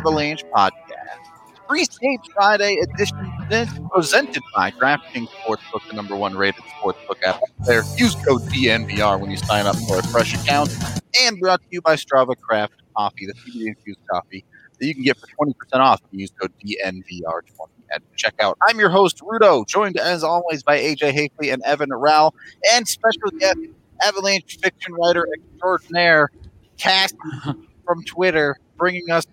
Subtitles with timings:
[0.00, 0.78] Avalanche podcast.
[1.68, 3.36] Free Skate Friday edition
[3.92, 7.82] presented by DraftKings Sportsbook, the number one rated sportsbook app there.
[7.98, 10.74] Use code DNVR when you sign up for a fresh account.
[11.20, 14.42] And brought to you by Strava Craft Coffee, the CBD infused coffee
[14.78, 18.54] that you can get for 20% off if you use code DNVR20 at checkout.
[18.66, 22.32] I'm your host, Rudo, joined as always by AJ Haefele and Evan Rawal,
[22.72, 23.58] and special guest,
[24.02, 26.30] Avalanche fiction writer extraordinaire,
[26.78, 27.12] Cass
[27.84, 29.26] from Twitter, bringing us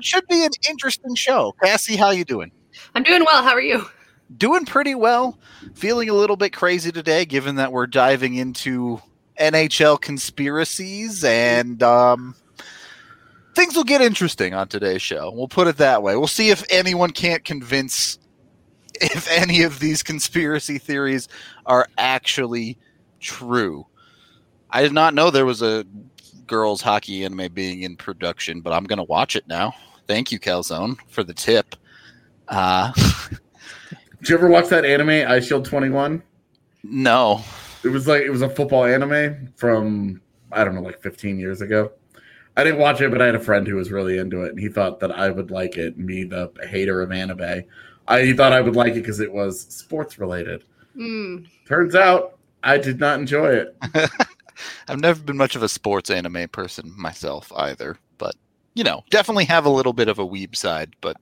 [0.00, 1.54] what should be an interesting show.
[1.62, 2.50] Cassie, how you doing?
[2.94, 3.42] I'm doing well.
[3.42, 3.84] How are you?
[4.34, 5.38] Doing pretty well.
[5.74, 9.02] Feeling a little bit crazy today, given that we're diving into
[9.38, 12.34] NHL conspiracies and um,
[13.54, 15.30] things will get interesting on today's show.
[15.34, 16.16] We'll put it that way.
[16.16, 18.18] We'll see if anyone can't convince
[19.02, 21.28] if any of these conspiracy theories
[21.66, 22.78] are actually
[23.20, 23.86] true.
[24.70, 25.84] I did not know there was a
[26.46, 29.74] girls hockey anime being in production, but I'm going to watch it now.
[30.10, 31.76] Thank you, Calzone, for the tip.
[32.48, 32.90] Uh,
[34.18, 36.20] Did you ever watch that anime, Eyeshield 21?
[36.82, 37.44] no.
[37.84, 41.60] It was like it was a football anime from I don't know, like 15 years
[41.60, 41.92] ago.
[42.56, 44.58] I didn't watch it, but I had a friend who was really into it, and
[44.58, 45.96] he thought that I would like it.
[45.96, 47.62] Me, the hater of anime,
[48.08, 50.64] I he thought I would like it because it was sports related.
[50.96, 51.46] Mm.
[51.68, 53.76] Turns out I did not enjoy it.
[54.88, 58.09] I've never been much of a sports anime person myself either, but
[58.80, 61.18] you know, definitely have a little bit of a weeb side, but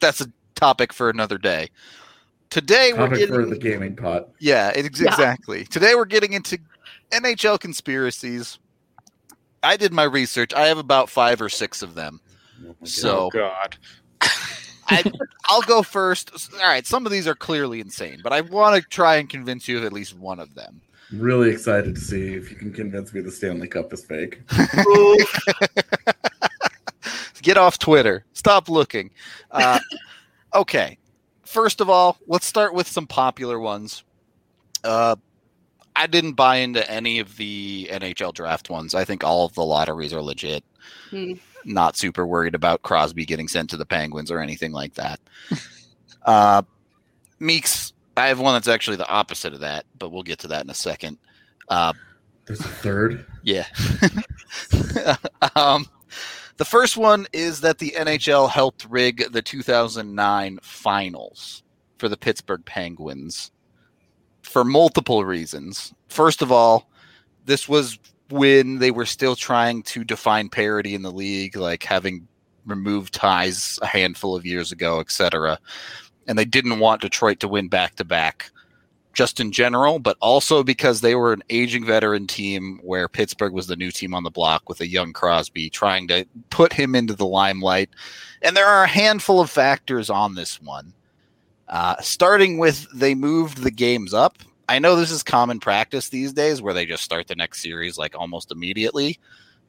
[0.00, 1.70] that's a topic for another day.
[2.50, 4.30] Today we're Topic getting for the gaming pot.
[4.40, 5.10] Yeah, ex- Yeah.
[5.10, 5.66] exactly.
[5.66, 6.58] Today we're getting into
[7.12, 8.58] NHL conspiracies.
[9.62, 10.52] I did my research.
[10.52, 12.20] I have about five or six of them.
[12.68, 13.76] Oh so God.
[14.22, 14.28] Oh,
[14.88, 15.04] I,
[15.44, 16.32] I'll go first.
[16.54, 19.68] All right, some of these are clearly insane, but I want to try and convince
[19.68, 20.80] you of at least one of them.
[21.12, 24.40] I'm really excited to see if you can convince me the Stanley Cup is fake.
[27.46, 28.24] Get off Twitter.
[28.32, 29.12] Stop looking.
[29.52, 29.78] Uh,
[30.54, 30.98] okay.
[31.44, 34.02] First of all, let's start with some popular ones.
[34.82, 35.14] Uh,
[35.94, 38.96] I didn't buy into any of the NHL draft ones.
[38.96, 40.64] I think all of the lotteries are legit.
[41.10, 41.34] Hmm.
[41.64, 45.20] Not super worried about Crosby getting sent to the Penguins or anything like that.
[46.26, 46.62] uh,
[47.38, 50.64] Meeks, I have one that's actually the opposite of that, but we'll get to that
[50.64, 51.16] in a second.
[51.68, 51.92] Uh,
[52.44, 53.24] There's a third.
[53.44, 53.66] yeah.
[55.54, 55.86] um,
[56.56, 61.62] the first one is that the NHL helped rig the 2009 finals
[61.98, 63.50] for the Pittsburgh Penguins
[64.42, 65.92] for multiple reasons.
[66.08, 66.88] First of all,
[67.44, 67.98] this was
[68.30, 72.26] when they were still trying to define parity in the league, like having
[72.64, 75.58] removed ties a handful of years ago, etc.
[76.26, 78.50] And they didn't want Detroit to win back to back
[79.16, 83.66] just in general, but also because they were an aging veteran team where Pittsburgh was
[83.66, 87.14] the new team on the block with a young Crosby trying to put him into
[87.14, 87.88] the limelight.
[88.42, 90.92] And there are a handful of factors on this one.
[91.66, 94.36] Uh, starting with they moved the games up.
[94.68, 97.96] I know this is common practice these days where they just start the next series
[97.96, 99.18] like almost immediately,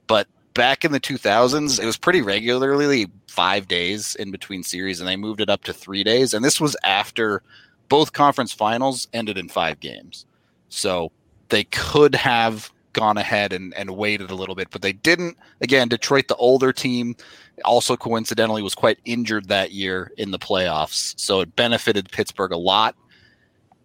[0.08, 5.08] but back in the 2000s, it was pretty regularly five days in between series, and
[5.08, 6.34] they moved it up to three days.
[6.34, 7.44] And this was after
[7.90, 10.26] both conference finals ended in five games.
[10.70, 11.12] So
[11.50, 15.38] they could have gone ahead and, and waited a little bit, but they didn't.
[15.62, 17.16] Again, Detroit, the older team,
[17.64, 21.14] also coincidentally was quite injured that year in the playoffs.
[21.20, 22.96] So it benefited Pittsburgh a lot.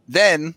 [0.08, 0.55] Then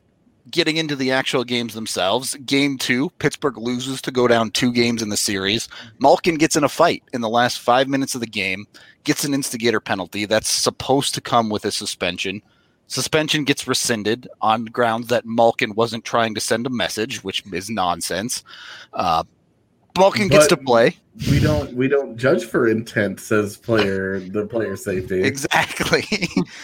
[0.51, 5.01] getting into the actual games themselves, game two, Pittsburgh loses to go down two games
[5.01, 5.67] in the series.
[5.99, 8.65] Malkin gets in a fight in the last five minutes of the game,
[9.03, 12.41] gets an instigator penalty that's supposed to come with a suspension
[12.87, 17.69] Suspension gets rescinded on grounds that Malkin wasn't trying to send a message, which is
[17.69, 18.43] nonsense.
[18.93, 19.23] Uh,
[19.97, 20.97] Malkin gets to play.
[21.31, 25.23] We don't we don't judge for intent, says player the player safety.
[25.23, 26.05] Exactly.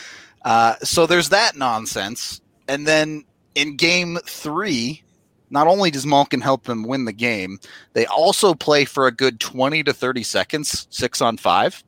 [0.44, 2.42] uh, so there's that nonsense.
[2.68, 3.24] And then
[3.56, 5.04] in game three,
[5.50, 7.60] not only does Malkin help them win the game,
[7.94, 11.84] they also play for a good 20 to 30 seconds, six on five.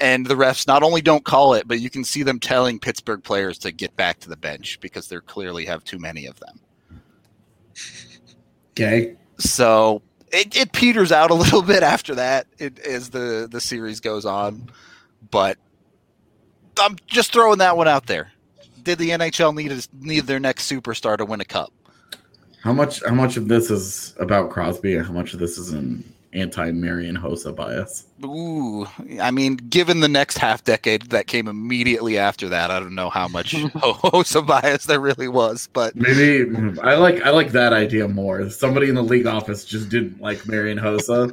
[0.00, 3.22] And the refs not only don't call it, but you can see them telling Pittsburgh
[3.22, 6.60] players to get back to the bench because they clearly have too many of them.
[8.72, 9.16] Okay.
[9.38, 10.02] So
[10.32, 14.26] it, it peters out a little bit after that it, as the, the series goes
[14.26, 14.70] on.
[15.30, 15.58] But
[16.80, 18.32] I'm just throwing that one out there.
[18.82, 21.72] Did the NHL need, a, need their next superstar to win a cup?
[22.62, 25.74] How much how much of this is about Crosby and how much of this is
[25.74, 28.06] an anti Marian Hossa bias?
[28.24, 28.86] Ooh,
[29.20, 33.10] I mean, given the next half decade that came immediately after that, I don't know
[33.10, 36.44] how much Hossa bias there really was, but Maybe
[36.82, 38.50] I like I like that idea more.
[38.50, 41.32] Somebody in the league office just didn't like Marian Hossa,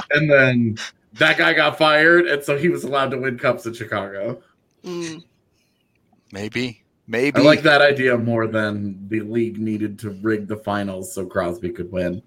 [0.10, 0.78] and then
[1.14, 4.42] that guy got fired, and so he was allowed to win cups in Chicago.
[4.84, 5.22] Mm.
[6.32, 7.40] maybe, maybe.
[7.40, 11.70] I like that idea more than the league needed to rig the finals so Crosby
[11.70, 12.20] could win.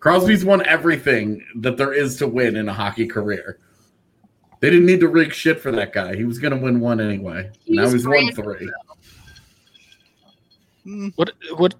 [0.00, 3.58] Crosby's won everything that there is to win in a hockey career.
[4.60, 6.16] They didn't need to rig shit for that guy.
[6.16, 7.50] He was going to win one anyway.
[7.66, 8.70] now He's he's won three.
[10.86, 11.74] Mm, What what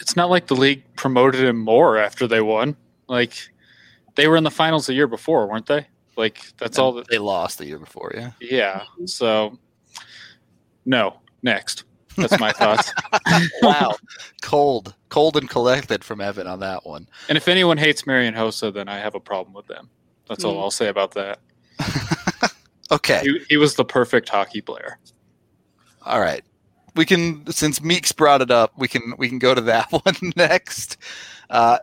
[0.00, 2.76] it's not like the league promoted him more after they won.
[3.08, 3.34] Like
[4.14, 5.86] they were in the finals the year before, weren't they?
[6.16, 8.30] Like that's all that they lost the year before, yeah.
[8.40, 8.82] yeah.
[9.04, 9.58] So
[10.84, 11.18] no.
[11.42, 11.84] Next.
[12.16, 12.92] That's my thoughts.
[13.62, 13.94] wow,
[14.42, 17.08] cold, cold and collected from Evan on that one.
[17.28, 19.88] And if anyone hates Marian Hossa, then I have a problem with them.
[20.28, 20.60] That's all Hmm.
[20.60, 21.38] I'll say about that.
[22.92, 24.98] Okay, He, he was the perfect hockey player.
[26.04, 26.44] all right.
[26.94, 30.14] We can, since Meeks brought it up, we can we can go to that one
[30.36, 30.96] next.
[31.50, 31.78] Uh,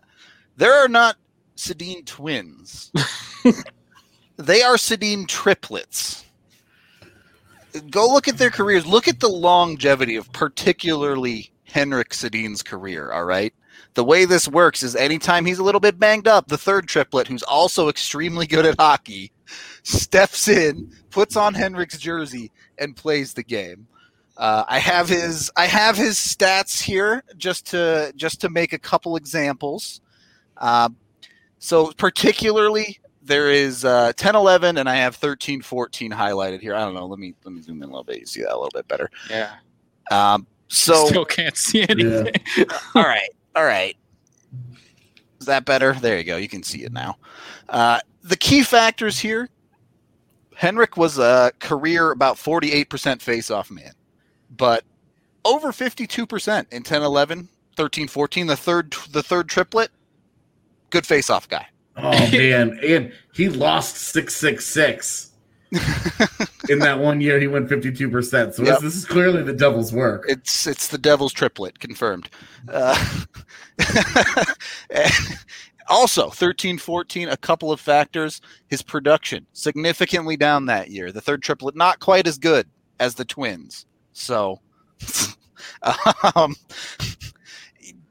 [0.55, 1.17] there are not
[1.57, 2.91] Sedin twins.
[4.37, 6.23] they are Sedin triplets.
[7.89, 8.85] Go look at their careers.
[8.85, 13.11] Look at the longevity of particularly Henrik Sedin's career.
[13.11, 13.53] All right.
[13.95, 17.27] The way this works is anytime he's a little bit banged up, the third triplet,
[17.27, 19.31] who's also extremely good at hockey,
[19.83, 23.87] steps in, puts on Henrik's jersey, and plays the game.
[24.35, 28.79] Uh, I have his I have his stats here just to just to make a
[28.79, 30.01] couple examples.
[30.57, 30.97] Um,
[31.59, 36.75] so particularly there is uh, 10 11 and I have 13 14 highlighted here.
[36.75, 37.05] I don't know.
[37.05, 38.19] Let me let me zoom in a little bit.
[38.19, 39.09] You see that a little bit better.
[39.29, 39.53] Yeah.
[40.11, 42.33] Um, so Still can't see anything.
[42.95, 43.95] all right, all right.
[45.39, 45.93] Is that better?
[45.93, 46.37] There you go.
[46.37, 47.17] You can see it now.
[47.69, 49.49] Uh, the key factors here.
[50.55, 53.91] Henrik was a career about 48% face-off man,
[54.55, 54.83] but
[55.43, 59.89] over 52% in 10 11, 13 14, the third the third triplet,
[60.91, 61.67] good face-off guy.
[61.95, 65.31] Oh man, and he lost six six six
[66.69, 67.39] in that one year.
[67.39, 68.55] He went fifty two percent.
[68.55, 68.79] So Yep.
[68.79, 70.25] this, this is clearly the devil's work.
[70.27, 72.29] It's it's the devil's triplet confirmed.
[72.67, 73.23] Uh,
[75.87, 78.41] also, 13 14, a couple of factors.
[78.67, 81.11] His production significantly down that year.
[81.11, 82.67] The third triplet, not quite as good
[82.99, 83.85] as the twins.
[84.13, 84.61] So,
[86.35, 86.55] um,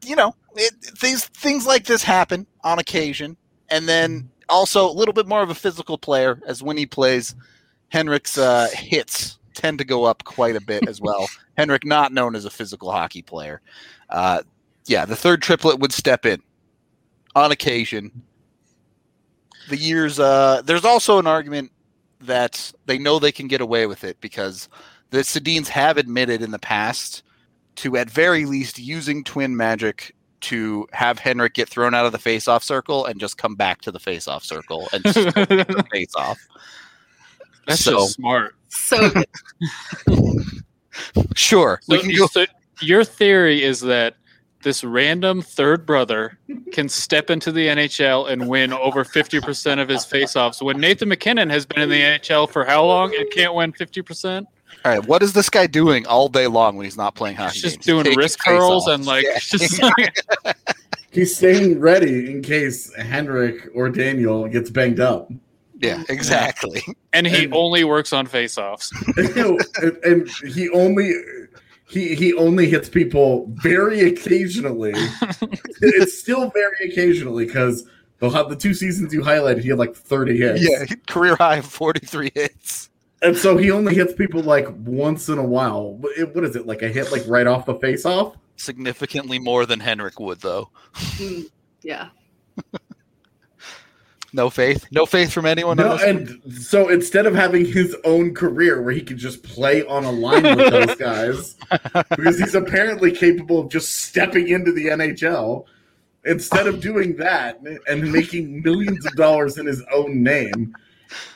[0.05, 3.37] you know, it, things, things like this happen on occasion.
[3.73, 7.35] And then also a little bit more of a physical player, as when he plays,
[7.89, 11.27] Henrik's uh, hits tend to go up quite a bit as well.
[11.57, 13.61] Henrik, not known as a physical hockey player.
[14.09, 14.43] Uh,
[14.87, 16.43] yeah, the third triplet would step in
[17.35, 18.23] on occasion.
[19.69, 21.73] The years, uh, there's also an argument
[22.21, 24.69] that they know they can get away with it because
[25.11, 27.23] the Sedins have admitted in the past
[27.77, 32.19] to, at very least, using twin magic to have Henrik get thrown out of the
[32.19, 36.39] face-off circle and just come back to the face-off circle and just the face-off.
[37.67, 38.55] That's So- just smart.
[38.69, 39.11] So.
[41.35, 42.27] Sure, So, we can go.
[42.27, 42.45] so
[42.83, 44.17] your theory is that
[44.63, 46.39] this random third brother
[46.73, 51.49] can step into the NHL and win over 50% of his faceoffs when Nathan MacKinnon
[51.49, 54.45] has been in the NHL for how long and can't win 50%?
[54.85, 57.55] All right, what is this guy doing all day long when he's not playing hockey?
[57.55, 57.87] He's just games?
[57.87, 59.39] doing Taking wrist curls and like Yeah.
[59.39, 59.81] just
[61.11, 65.31] He's staying ready in case Henrik or Daniel gets banged up.
[65.79, 66.83] yeah, exactly.
[67.13, 68.91] and he And- only works on faceoffs.
[69.83, 71.13] and, and he only
[71.89, 74.93] he he only hits people very occasionally.
[75.83, 77.87] it's still very occasionally because
[78.21, 80.63] the the two seasons you highlighted, he had like thirty hits.
[80.63, 82.89] Yeah, career high of 43 hits.
[83.23, 85.95] And so he only hits people like once in a while.
[85.95, 86.83] What what is it like?
[86.83, 88.37] A hit like right off the face off?
[88.57, 90.71] Significantly more than Henrik would, though.
[90.95, 91.47] Mm,
[91.83, 92.09] yeah.
[94.35, 94.87] No faith.
[94.91, 95.77] No faith from anyone.
[95.77, 96.17] No, on this one?
[96.17, 100.11] and so instead of having his own career where he could just play on a
[100.11, 101.57] line with those guys,
[102.09, 105.67] because he's apparently capable of just stepping into the NHL,
[106.25, 110.75] instead of doing that and making millions of dollars in his own name,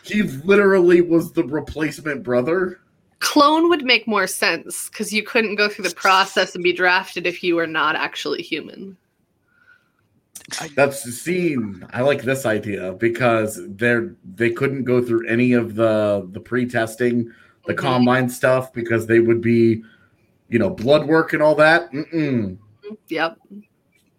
[0.02, 2.80] he literally was the replacement brother.
[3.20, 7.26] Clone would make more sense because you couldn't go through the process and be drafted
[7.26, 8.96] if you were not actually human.
[10.76, 11.84] That's the scene.
[11.90, 17.32] I like this idea because they're they couldn't go through any of the the pre-testing,
[17.66, 17.78] the Mhm.
[17.78, 19.82] combine stuff because they would be,
[20.48, 21.90] you know, blood work and all that.
[21.92, 22.58] Mm-mm.
[23.08, 23.38] Yep.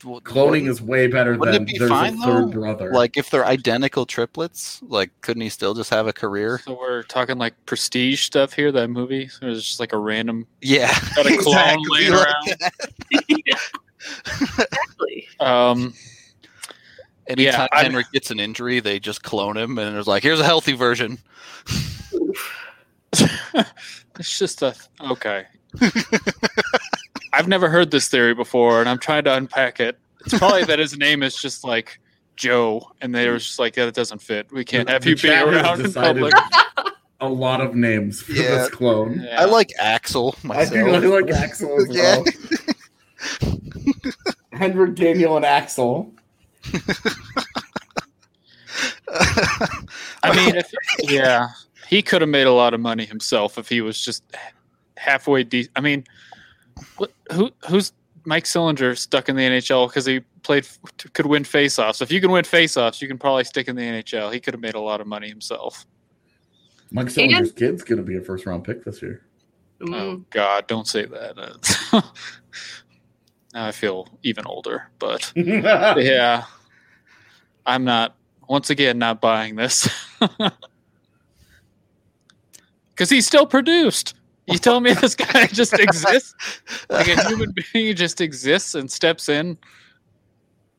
[0.05, 2.51] Well, Cloning wouldn't- is way better Wouldn't than it be there's fine, a third though?
[2.51, 2.91] brother.
[2.93, 4.79] like if they're identical triplets.
[4.83, 6.61] Like, couldn't he still just have a career?
[6.63, 8.71] So we're talking like prestige stuff here.
[8.71, 9.27] That movie.
[9.27, 10.45] So it's just like a random.
[10.61, 12.55] Yeah, Got a clone laying like around.
[14.29, 15.27] Exactly.
[15.39, 15.93] Um,
[17.27, 20.45] Anytime I'm- Henrik gets an injury, they just clone him, and it's like, here's a
[20.45, 21.17] healthy version.
[24.19, 24.73] It's just a
[25.11, 25.45] okay.
[27.34, 29.98] I've never heard this theory before, and I'm trying to unpack it.
[30.25, 32.00] It's probably that his name is just like
[32.36, 34.51] Joe, and they were just like, "Yeah, that doesn't fit.
[34.51, 36.34] We can't The- have the you be around in decided public."
[37.22, 38.43] a lot of names for Yeah.
[38.57, 39.22] this clone.
[39.25, 39.41] Yeah.
[39.41, 42.24] I like Axel I do I like Axel as well.
[44.53, 46.12] Henrik, Daniel, and Axel.
[50.24, 50.72] I mean, if,
[51.03, 51.48] yeah,
[51.88, 54.24] he could have made a lot of money himself if he was just
[54.98, 55.72] halfway decent.
[55.75, 56.07] I mean, what,
[57.31, 57.93] who who's
[58.25, 60.67] Mike Sillinger stuck in the NHL because he played
[61.13, 62.01] could win faceoffs.
[62.01, 64.34] If you can win faceoffs, you can probably stick in the NHL.
[64.34, 65.86] He could have made a lot of money himself.
[66.91, 69.24] Mike And- kid's going to be a first round pick this year.
[69.81, 70.24] Oh.
[70.31, 71.93] God, don't say that.
[73.53, 76.46] now I feel even older, but yeah,
[77.65, 78.15] I'm not.
[78.50, 79.89] Once again, not buying this
[82.89, 84.15] because he's still produced.
[84.47, 86.33] You tell me this guy just exists,
[86.89, 89.57] like a human being, just exists and steps in.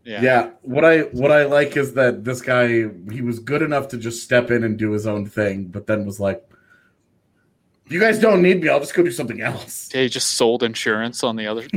[0.04, 3.88] Yeah, Yeah, what I what I like is that this guy he was good enough
[3.88, 6.42] to just step in and do his own thing, but then was like,
[7.88, 8.70] "You guys don't need me.
[8.70, 11.60] I'll just go do something else." he just sold insurance on the other.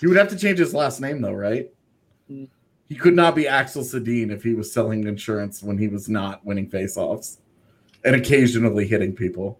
[0.00, 1.68] he would have to change his last name though, right?
[2.28, 2.44] Hmm.
[2.88, 6.44] He could not be Axel Sedin if he was selling insurance when he was not
[6.44, 7.38] winning faceoffs
[8.04, 9.58] and occasionally hitting people.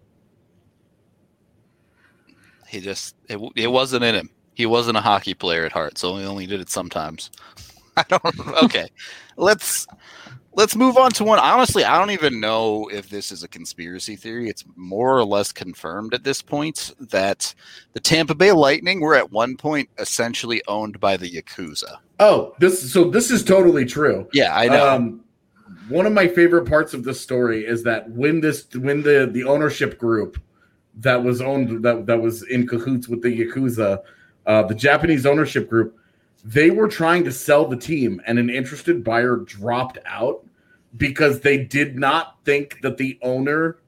[2.75, 4.31] he just it, it wasn't in him.
[4.53, 7.31] He wasn't a hockey player at heart, so he only did it sometimes.
[7.97, 8.63] I don't.
[8.65, 8.89] Okay,
[9.37, 9.87] let's
[10.55, 11.39] let's move on to one.
[11.39, 14.49] Honestly, I don't even know if this is a conspiracy theory.
[14.49, 17.55] It's more or less confirmed at this point that
[17.93, 21.99] the Tampa Bay Lightning were at one point essentially owned by the Yakuza.
[22.21, 24.29] Oh, this so this is totally true.
[24.33, 24.89] Yeah, I know.
[24.89, 25.24] Um,
[25.89, 29.45] one of my favorite parts of this story is that when this when the the
[29.45, 30.41] ownership group
[30.97, 34.03] that was owned that that was in cahoots with the yakuza,
[34.47, 35.99] uh, the Japanese ownership group,
[36.45, 40.45] they were trying to sell the team, and an interested buyer dropped out
[40.97, 43.79] because they did not think that the owner,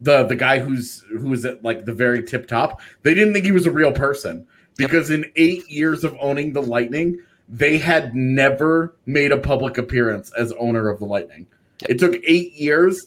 [0.00, 3.44] the the guy who's who was at like the very tip top, they didn't think
[3.44, 4.46] he was a real person.
[4.76, 7.18] Because in eight years of owning the Lightning
[7.48, 11.46] they had never made a public appearance as owner of the Lightning.
[11.88, 13.06] It took eight years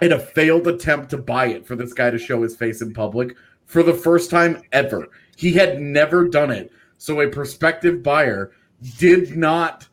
[0.00, 2.92] and a failed attempt to buy it for this guy to show his face in
[2.92, 5.08] public for the first time ever.
[5.36, 6.70] He had never done it.
[6.98, 8.52] So a prospective buyer
[8.98, 9.86] did not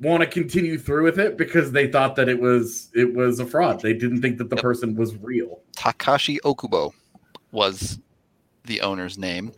[0.00, 3.46] want to continue through with it because they thought that it was it was a
[3.46, 3.80] fraud.
[3.80, 5.60] They didn't think that the person was real.
[5.76, 6.92] Takashi Okubo
[7.50, 7.98] was
[8.64, 9.52] the owner's name.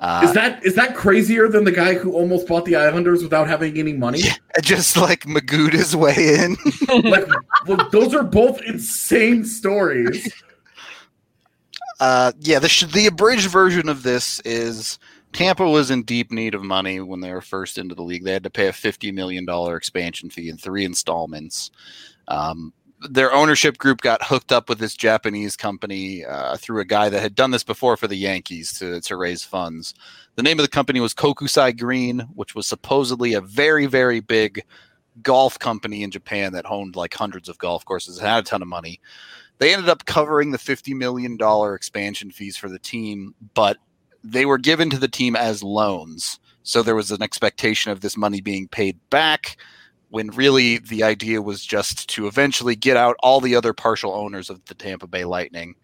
[0.00, 3.46] Uh, is that is that crazier than the guy who almost bought the Islanders without
[3.46, 4.22] having any money?
[4.62, 6.56] just like Magooed his way in?
[7.10, 7.28] like
[7.66, 10.32] look, those are both insane stories.
[12.00, 14.98] Uh, yeah, the sh- the abridged version of this is
[15.34, 18.24] Tampa was in deep need of money when they were first into the league.
[18.24, 21.70] They had to pay a fifty million dollar expansion fee in three installments.
[22.26, 22.72] Um,
[23.08, 27.20] their ownership group got hooked up with this Japanese company uh, through a guy that
[27.20, 29.94] had done this before for the Yankees to to raise funds.
[30.36, 34.64] The name of the company was Kokusai Green, which was supposedly a very very big
[35.22, 38.62] golf company in Japan that owned like hundreds of golf courses and had a ton
[38.62, 39.00] of money.
[39.58, 41.36] They ended up covering the $50 million
[41.74, 43.76] expansion fees for the team, but
[44.24, 46.38] they were given to the team as loans.
[46.62, 49.58] So there was an expectation of this money being paid back
[50.10, 54.50] when really the idea was just to eventually get out all the other partial owners
[54.50, 55.74] of the Tampa Bay Lightning.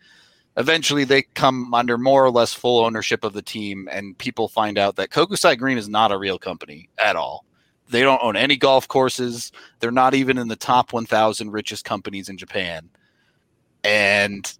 [0.57, 4.79] Eventually, they come under more or less full ownership of the team, and people find
[4.79, 7.45] out that Kokusai Green is not a real company at all.
[7.89, 9.53] They don't own any golf courses.
[9.79, 12.89] They're not even in the top 1,000 richest companies in Japan.
[13.85, 14.53] And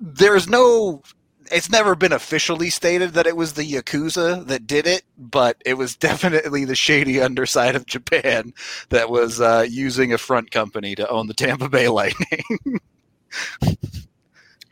[0.00, 1.02] there's no
[1.50, 5.74] it's never been officially stated that it was the yakuza that did it but it
[5.74, 8.52] was definitely the shady underside of japan
[8.90, 12.42] that was uh, using a front company to own the tampa bay lightning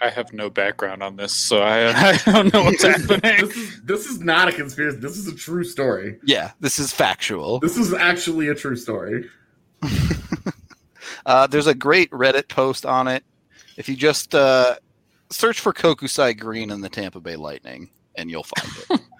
[0.00, 3.21] I have no background on this, so I, I don't know what's happening.
[3.47, 4.99] this is this is not a conspiracy.
[4.99, 6.19] This is a true story.
[6.25, 9.31] yeah this is factual This is actually a true story.
[11.26, 13.25] uh, there's a great reddit post on it
[13.76, 14.76] if you just uh,
[15.31, 19.00] search for kokusai green in the tampa bay lightning and you'll find it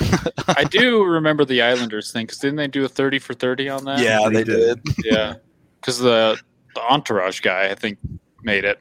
[0.48, 3.84] I do remember the Islanders thing because didn't they do a thirty for thirty on
[3.84, 4.00] that?
[4.00, 4.94] yeah they they did did.
[5.04, 5.34] yeah.
[5.80, 6.38] Because the
[6.74, 7.98] the Entourage guy, I think,
[8.42, 8.80] made it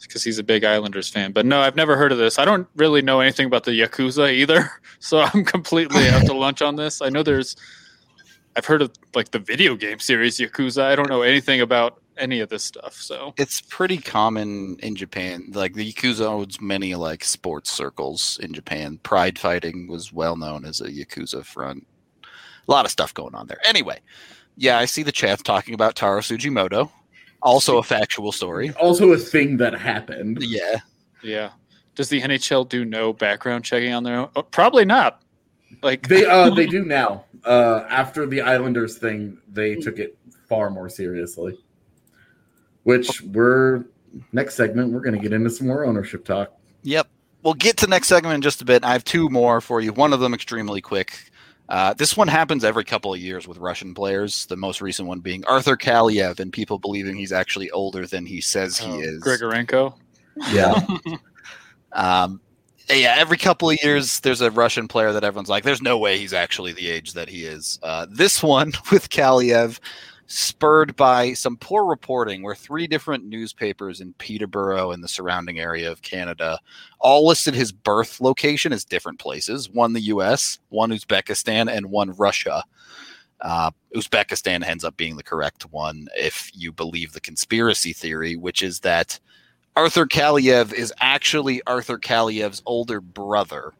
[0.00, 1.32] because he's a big Islanders fan.
[1.32, 2.38] But no, I've never heard of this.
[2.38, 4.70] I don't really know anything about the Yakuza either,
[5.00, 7.02] so I'm completely out to lunch on this.
[7.02, 7.56] I know there's,
[8.56, 10.82] I've heard of like the video game series Yakuza.
[10.82, 12.94] I don't know anything about any of this stuff.
[12.94, 15.50] So it's pretty common in Japan.
[15.52, 18.98] Like the Yakuza owns many like sports circles in Japan.
[19.02, 21.86] Pride fighting was well known as a Yakuza front.
[22.24, 23.60] A lot of stuff going on there.
[23.64, 24.00] Anyway,
[24.56, 26.90] yeah, I see the chat talking about Taro Tsujimoto.
[27.40, 28.70] Also a factual story.
[28.72, 30.38] Also, a thing that happened.
[30.40, 30.78] Yeah.
[31.22, 31.50] yeah,
[31.94, 34.28] does the NHL do no background checking on their own?
[34.34, 35.22] Oh, probably not.
[35.82, 37.24] Like They uh they do now.
[37.44, 41.58] Uh, after the Islanders thing, they took it far more seriously.
[42.88, 43.84] Which we're
[44.32, 46.52] next segment we're going to get into some more ownership talk.
[46.84, 47.06] Yep.
[47.42, 48.82] We'll get to next segment in just a bit.
[48.82, 49.92] I have two more for you.
[49.92, 51.30] One of them extremely quick.
[51.68, 54.46] Uh, this one happens every couple of years with Russian players.
[54.46, 58.40] The most recent one being Arthur Kaliyev, and people believing he's actually older than he
[58.40, 59.22] says he oh, is.
[59.22, 59.94] Grigorenko.
[60.50, 60.80] Yeah.
[61.92, 62.42] Um,
[62.90, 66.18] yeah, every couple of years, there's a Russian player that everyone's like, "There's no way
[66.18, 69.78] he's actually the age that he is." Uh, this one with Kaliyev,
[70.28, 75.90] spurred by some poor reporting, where three different newspapers in Peterborough and the surrounding area
[75.90, 76.60] of Canada
[77.00, 82.12] all listed his birth location as different places: one the U.S., one Uzbekistan, and one
[82.12, 82.62] Russia.
[83.40, 88.62] Uh, Uzbekistan ends up being the correct one if you believe the conspiracy theory, which
[88.62, 89.18] is that
[89.76, 93.72] Arthur Kaliyev is actually Arthur Kaliyev's older brother.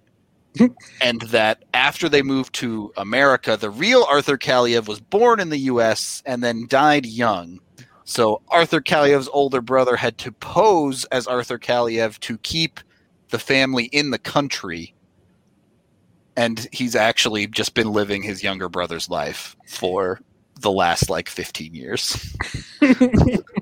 [1.01, 5.59] And that after they moved to America, the real Arthur Kaliyev was born in the
[5.59, 7.61] US and then died young.
[8.05, 12.81] So Arthur Kaliyev's older brother had to pose as Arthur Kaliyev to keep
[13.29, 14.95] the family in the country.
[16.37, 20.21] And he's actually just been living his younger brother's life for
[20.61, 22.35] the last like 15 years.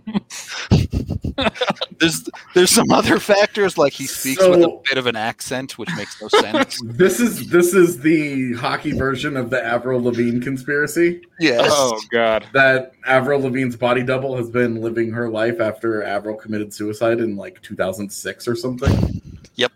[1.99, 5.89] there's there's some other factors like he speaks with a bit of an accent which
[5.97, 6.79] makes no sense.
[6.85, 11.21] this is this is the hockey version of the Avril Lavigne conspiracy.
[11.39, 11.69] yes.
[11.73, 12.47] Oh God.
[12.53, 17.37] That Avril Lavigne's body double has been living her life after Avril committed suicide in
[17.37, 19.23] like 2006 or something.
[19.57, 19.73] Yep.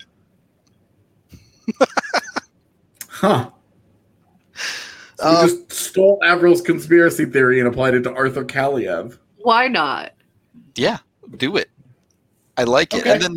[3.09, 3.51] huh.
[5.19, 9.19] So Um, just stole Avril's conspiracy theory and applied it to Arthur Kaliyev.
[9.39, 10.13] Why not?
[10.75, 10.99] Yeah,
[11.37, 11.71] do it.
[12.57, 13.07] I like it.
[13.07, 13.37] And then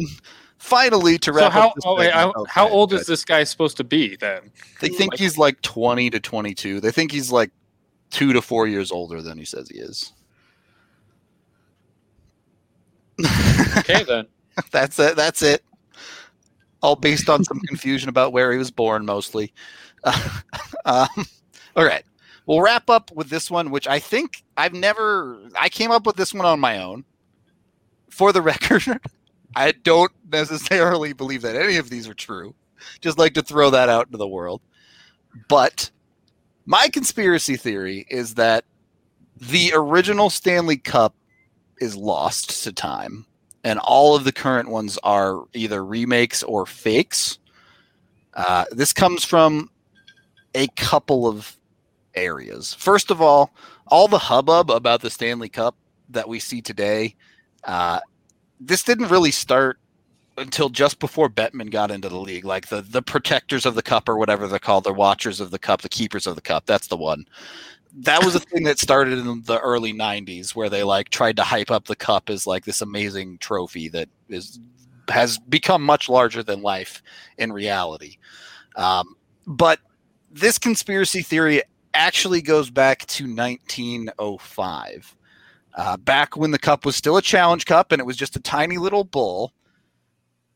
[0.58, 3.06] finally to So wrap how up this oh, wait, segment- how, okay, how old is
[3.06, 4.52] this guy supposed to be then?
[4.80, 6.80] They think he's like 20 to 22.
[6.80, 7.52] They think he's like
[8.12, 10.13] 2 to 4 years older than he says he is.
[13.78, 14.28] Okay then.
[14.72, 15.15] that's it.
[15.15, 15.63] That's it.
[16.82, 19.54] All based on some confusion about where he was born, mostly.
[20.86, 21.08] um,
[21.76, 22.04] all right.
[22.46, 25.39] We'll wrap up with this one, which I think I've never.
[25.58, 27.06] I came up with this one on my own.
[28.13, 28.84] For the record,
[29.56, 32.54] I don't necessarily believe that any of these are true.
[33.02, 34.62] Just like to throw that out into the world.
[35.47, 35.89] But
[36.67, 38.65] my conspiracy theory is that
[39.38, 41.15] the original Stanley Cup
[41.80, 43.26] is lost to time
[43.63, 47.39] and all of the current ones are either remakes or fakes.
[48.36, 49.71] Uh, this comes from
[50.54, 51.58] a couple of
[52.13, 52.76] areas.
[52.76, 53.52] First of all,
[53.88, 55.76] all the hubbub about the Stanley Cup
[56.10, 57.15] that we see today,
[57.65, 57.99] uh,
[58.60, 59.78] this didn't really start
[60.38, 62.45] until just before Bettman got into the league.
[62.45, 65.60] Like the the protectors of the cup or whatever they're called, the watchers of the
[65.60, 66.65] cup, the keepers of the cup.
[66.65, 67.26] That's the one
[67.95, 71.43] that was a thing that started in the early 90s where they like tried to
[71.43, 74.60] hype up the cup as like this amazing trophy that is
[75.10, 77.04] has become much larger than life
[77.38, 78.17] in reality
[78.76, 79.80] um, but
[80.32, 81.62] this conspiracy theory
[81.93, 85.15] actually goes back to 1905.
[85.76, 88.40] Uh, back when the cup was still a challenge cup and it was just a
[88.40, 89.52] tiny little bowl.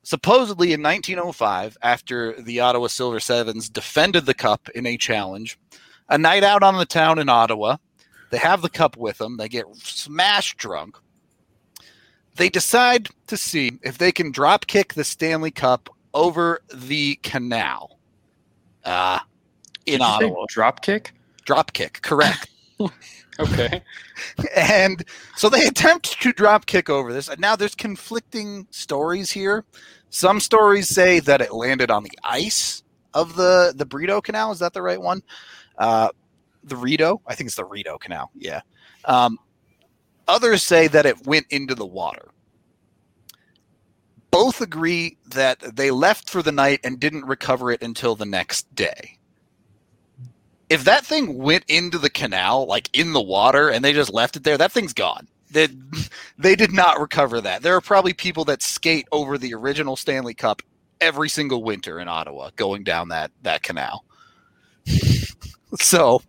[0.03, 5.59] Supposedly in 1905, after the Ottawa Silver Sevens defended the cup in a challenge,
[6.07, 7.77] a night out on the town in Ottawa,
[8.29, 9.37] they have the cup with them.
[9.37, 10.97] They get smashed drunk.
[12.35, 17.99] They decide to see if they can drop kick the Stanley Cup over the canal
[18.85, 19.19] uh,
[19.85, 20.45] in Did you say Ottawa.
[20.47, 21.13] drop kick.
[21.45, 22.49] Drop kick, correct.
[23.39, 23.81] Okay.
[24.55, 25.03] and
[25.35, 27.27] so they attempt to drop kick over this.
[27.27, 29.65] And now there's conflicting stories here.
[30.09, 34.51] Some stories say that it landed on the ice of the the Brito Canal.
[34.51, 35.21] Is that the right one?
[35.77, 36.09] Uh,
[36.63, 38.31] the Rideau, I think it's the Rideau Canal.
[38.35, 38.61] Yeah.
[39.05, 39.37] Um,
[40.27, 42.29] others say that it went into the water.
[44.31, 48.73] Both agree that they left for the night and didn't recover it until the next
[48.75, 49.16] day.
[50.69, 54.35] If that thing went into the canal, like in the water, and they just left
[54.35, 55.27] it there, that thing's gone.
[55.51, 55.69] They,
[56.37, 57.61] they did not recover that.
[57.61, 60.61] There are probably people that skate over the original Stanley Cup
[60.99, 64.03] every single winter in Ottawa going down that, that canal.
[65.79, 66.21] so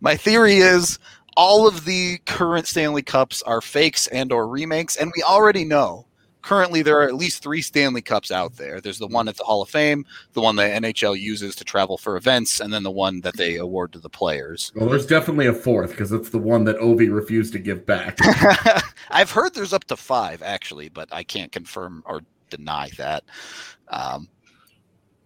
[0.00, 0.98] my theory is
[1.36, 6.06] all of the current Stanley Cups are fakes and or remakes, and we already know
[6.44, 8.80] currently there are at least three Stanley Cups out there.
[8.80, 10.04] There's the one at the Hall of Fame,
[10.34, 13.56] the one that NHL uses to travel for events, and then the one that they
[13.56, 14.70] award to the players.
[14.76, 18.18] Well, there's definitely a fourth because it's the one that Ovi refused to give back.
[19.10, 23.24] I've heard there's up to five actually, but I can't confirm or deny that.
[23.88, 24.28] Um,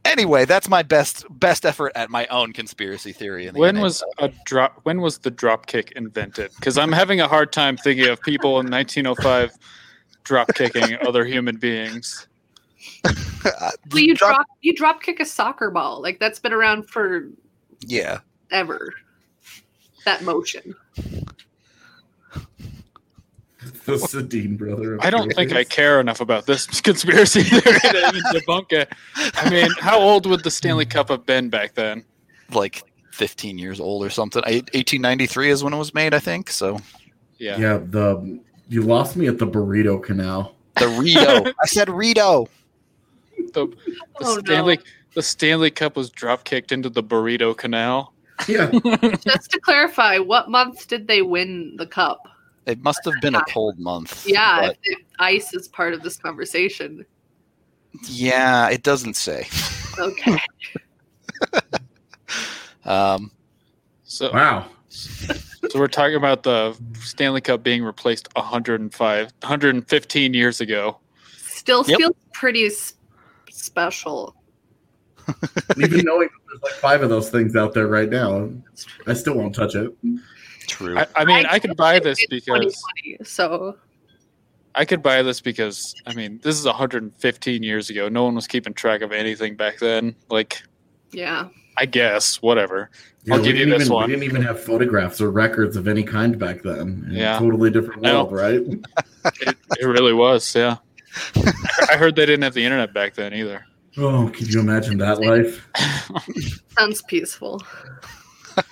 [0.05, 3.49] anyway, that's my best best effort at my own conspiracy theory.
[3.49, 3.83] In the When NHL.
[3.83, 4.81] was a drop?
[4.85, 6.53] When was the drop kick invented?
[6.57, 9.59] Because I'm having a hard time thinking of people in 1905
[10.29, 12.27] drop kicking other human beings.
[13.45, 16.03] Well, you drop- drop you drop kick a soccer ball.
[16.03, 17.29] Like that's been around for
[17.87, 18.19] Yeah,
[18.51, 18.93] ever.
[20.05, 20.75] That motion.
[23.85, 24.95] the Sedin brother.
[24.95, 28.93] of I don't think I care enough about this conspiracy theory to even debunk it.
[29.35, 32.05] I mean, how old would the Stanley Cup have been back then?
[32.51, 34.43] like 15 years old or something.
[34.45, 36.51] I- 1893 is when it was made, I think.
[36.51, 36.81] So
[37.39, 37.57] Yeah.
[37.59, 40.55] Yeah, the you lost me at the burrito canal.
[40.79, 41.53] the Rideau.
[41.63, 42.49] I said Rideau.
[43.53, 43.77] The, the
[44.21, 44.41] Oh, no.
[44.41, 44.79] Stanley
[45.15, 48.13] the Stanley Cup was drop kicked into the burrito canal.
[48.47, 48.71] Yeah,
[49.25, 52.21] Just to clarify, what month did they win the cup?
[52.67, 54.25] It must have been a cold month.
[54.29, 57.05] Yeah, but- if, if ice is part of this conversation.
[58.05, 59.49] yeah, it doesn't say.
[59.99, 60.39] Okay.
[62.85, 63.31] Um,
[64.05, 64.67] So wow.
[65.71, 70.99] So we're talking about the Stanley Cup being replaced 105 115 years ago.
[71.37, 71.99] Still Yep.
[71.99, 72.95] feels pretty s-
[73.51, 74.35] special.
[75.77, 78.49] Even knowing there's like five of those things out there right now,
[79.07, 79.93] I still won't touch it.
[80.67, 80.99] true.
[80.99, 82.81] I, I mean, I, could buy this because
[83.23, 83.77] so
[84.75, 88.09] I could buy this because I mean, this is 115 years ago.
[88.09, 90.15] No one was keeping track of anything back then.
[90.31, 90.63] Like,
[91.13, 91.49] yeah.
[91.81, 92.91] I guess whatever.
[93.25, 94.07] Yeah, I'll we give you didn't this even, one.
[94.09, 97.07] We didn't even have photographs or records of any kind back then.
[97.09, 97.37] In Yeah.
[97.37, 98.61] a totally different world, right?
[98.61, 100.55] It, it really was.
[100.55, 100.77] Yeah.
[101.91, 103.65] I heard they didn't have the internet back then either.
[104.01, 105.67] Oh, can you imagine that life?
[106.79, 107.61] Sounds peaceful.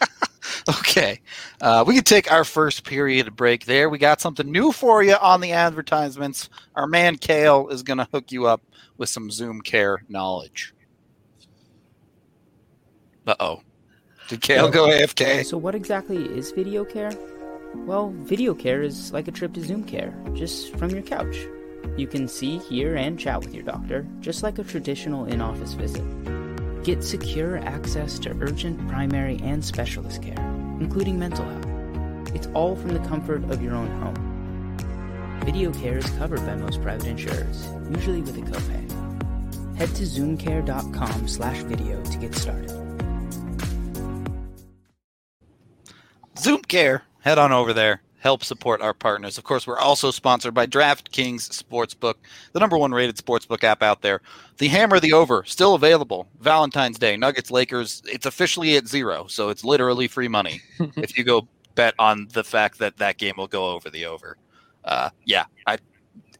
[0.68, 1.20] Okay.
[1.60, 3.88] Uh, we could take our first period break there.
[3.88, 6.48] We got something new for you on the advertisements.
[6.74, 8.62] Our man Kale is going to hook you up
[8.96, 10.74] with some Zoom Care knowledge.
[13.26, 13.60] Uh oh.
[14.28, 15.44] Did Kale go AFK?
[15.44, 17.12] So, what exactly is video care?
[17.74, 21.36] Well, video care is like a trip to Zoom care, just from your couch.
[21.96, 25.72] You can see, hear, and chat with your doctor, just like a traditional in office
[25.74, 26.04] visit.
[26.84, 30.38] Get secure access to urgent, primary, and specialist care,
[30.80, 32.34] including mental health.
[32.34, 35.40] It's all from the comfort of your own home.
[35.44, 39.76] Video care is covered by most private insurers, usually with a copay.
[39.76, 42.85] Head to zoomcare.com slash video to get started.
[46.38, 47.02] Zoom Care.
[47.20, 48.02] Head on over there.
[48.18, 49.38] Help support our partners.
[49.38, 52.14] Of course, we're also sponsored by DraftKings Sportsbook,
[52.52, 54.20] the number one rated sportsbook app out there.
[54.58, 56.26] The Hammer, the Over, still available.
[56.40, 58.02] Valentine's Day, Nuggets, Lakers.
[58.06, 60.60] It's officially at zero, so it's literally free money
[60.96, 64.36] if you go bet on the fact that that game will go over the over.
[64.84, 65.78] Uh, yeah, I,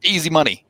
[0.03, 0.65] easy money.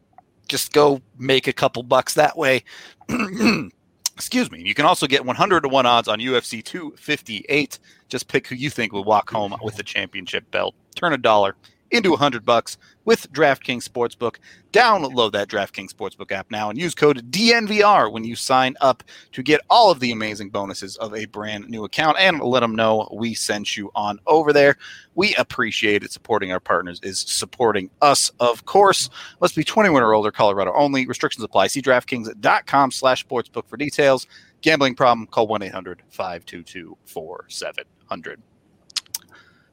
[0.48, 2.64] Just go make a couple bucks that way.
[4.18, 4.64] Excuse me.
[4.64, 7.78] You can also get 100 to 1 odds on UFC 258.
[8.10, 10.74] Just pick who you think will walk home with the championship belt.
[10.96, 11.56] Turn a dollar
[11.92, 14.36] into 100 bucks with DraftKings Sportsbook.
[14.74, 19.42] Download that DraftKings Sportsbook app now and use code DNVR when you sign up to
[19.42, 23.08] get all of the amazing bonuses of a brand new account and let them know
[23.14, 24.76] we sent you on over there.
[25.16, 26.12] We appreciate it.
[26.12, 29.10] Supporting our partners is supporting us, of course.
[29.40, 31.08] Must be 21 or older, Colorado only.
[31.08, 31.68] Restrictions apply.
[31.68, 34.28] See DraftKings.com slash sportsbook for details.
[34.62, 38.42] Gambling problem, call 1 800 522 4700.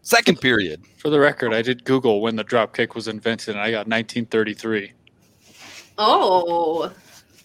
[0.05, 0.83] Second period.
[0.99, 3.89] For the record, I did Google when the drop kick was invented, and I got
[3.89, 4.93] 1933.
[5.97, 6.93] Oh,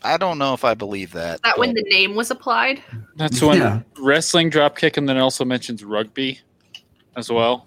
[0.03, 1.35] I don't know if I believe that.
[1.35, 2.83] is that when the name was applied?
[3.15, 3.79] That's when Yeah.
[3.97, 6.39] wrestling dropkick, and then also mentions rugby
[7.15, 7.65] as well.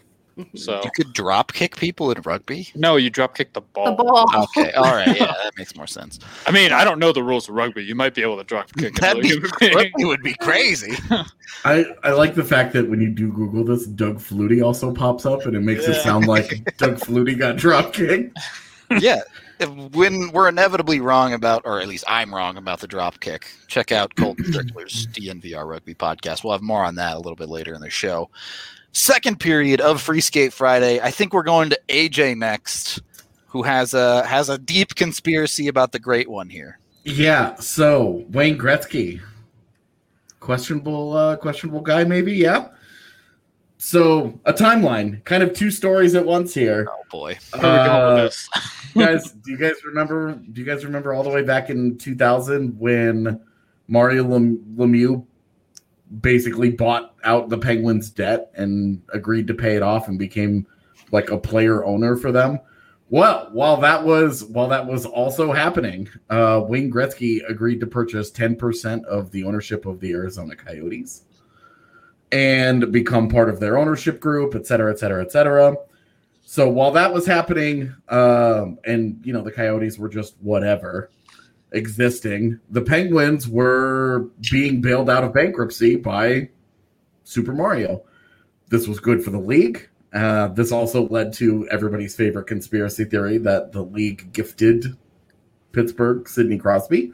[0.55, 2.68] So you could drop kick people in rugby?
[2.75, 3.97] no, you dropkick the ball.
[3.97, 4.49] The ball.
[4.57, 5.07] Okay, all right.
[5.09, 6.18] Yeah, that makes more sense.
[6.47, 7.85] I mean, I don't know the rules of rugby.
[7.85, 8.95] You might be able to drop kick.
[9.01, 9.75] That'd be, another human being.
[9.75, 10.95] rugby would be crazy.
[11.64, 15.27] I, I like the fact that when you do Google this, Doug Flutie also pops
[15.27, 18.38] up, and it makes it sound like Doug Flutie got drop kicked.
[18.99, 19.23] yeah.
[19.59, 23.49] If, when we're inevitably wrong about, or at least I'm wrong about the drop kick,
[23.68, 26.42] check out Colton Strickler's DNVR Rugby podcast.
[26.42, 28.29] We'll have more on that a little bit later in the show.
[28.92, 31.00] Second period of Free Skate Friday.
[31.00, 33.00] I think we're going to AJ next,
[33.46, 36.78] who has a has a deep conspiracy about the great one here.
[37.05, 37.55] Yeah.
[37.57, 39.20] So Wayne Gretzky,
[40.40, 42.33] questionable, uh, questionable guy, maybe.
[42.35, 42.68] Yeah.
[43.78, 46.87] So a timeline, kind of two stories at once here.
[46.88, 47.38] Oh boy.
[47.59, 48.48] Where are we going Uh, with this?
[48.94, 50.35] guys, do you guys remember?
[50.35, 53.40] Do you guys remember all the way back in 2000 when
[53.88, 55.26] Mario Lem- Lemieux
[56.20, 60.66] basically bought out the Penguins' debt and agreed to pay it off and became
[61.11, 62.61] like a player owner for them?
[63.11, 68.31] Well, while that was while that was also happening, uh, Wayne Gretzky agreed to purchase
[68.31, 71.25] 10% of the ownership of the Arizona Coyotes
[72.33, 75.77] and become part of their ownership group, et cetera, et cetera, et cetera.
[76.44, 81.11] So while that was happening, um, and you know the Coyotes were just whatever
[81.73, 86.49] existing, the Penguins were being bailed out of bankruptcy by
[87.25, 88.03] Super Mario.
[88.69, 89.89] This was good for the league.
[90.13, 94.97] Uh, this also led to everybody's favorite conspiracy theory that the league gifted
[95.73, 97.13] Pittsburgh Sidney Crosby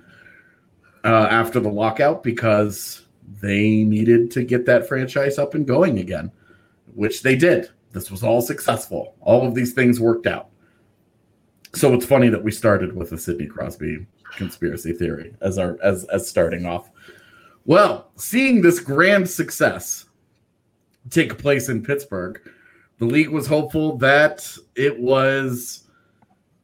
[1.05, 3.07] uh, after the lockout because
[3.41, 6.33] they needed to get that franchise up and going again,
[6.95, 7.71] which they did.
[7.93, 9.15] This was all successful.
[9.21, 10.49] All of these things worked out.
[11.75, 16.05] So it's funny that we started with a Sidney Crosby conspiracy theory as our as
[16.05, 16.91] as starting off.
[17.65, 20.07] Well, seeing this grand success
[21.11, 22.41] take place in Pittsburgh,
[22.99, 25.85] the league was hopeful that it was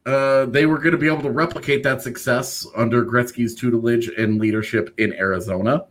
[0.05, 4.39] uh, they were going to be able to replicate that success under Gretzky's tutelage and
[4.39, 5.85] leadership in Arizona.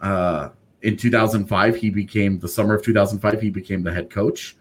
[0.00, 0.48] Uh,
[0.80, 3.40] in 2005, he became the summer of 2005.
[3.40, 4.56] He became the head coach.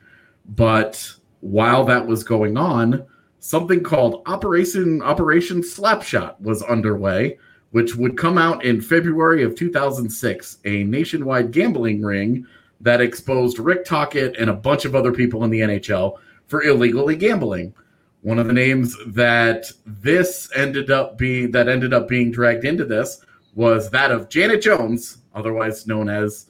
[0.46, 3.06] But while that was going on,
[3.42, 7.38] something called Operation Operation Slapshot was underway,
[7.72, 10.60] which would come out in February of 2006.
[10.64, 12.48] A nationwide gambling ring
[12.80, 17.16] that exposed Rick Tocchet and a bunch of other people in the NHL for illegally
[17.16, 17.74] gambling.
[18.22, 22.86] One of the names that this ended up being that ended up being dragged into
[22.86, 23.26] this
[23.56, 26.48] was that of Janet Jones, otherwise known as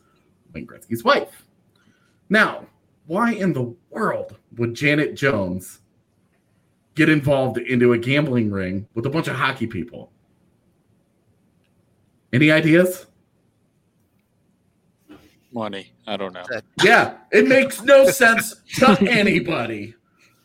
[0.53, 1.45] Wayne Gretzky's wife.
[2.29, 2.65] Now,
[3.07, 5.79] why in the world would Janet Jones
[6.95, 10.11] get involved into a gambling ring with a bunch of hockey people?
[12.33, 13.07] Any ideas?
[15.53, 15.91] Money.
[16.07, 16.45] I don't know.
[16.81, 19.95] Yeah, it makes no sense to anybody.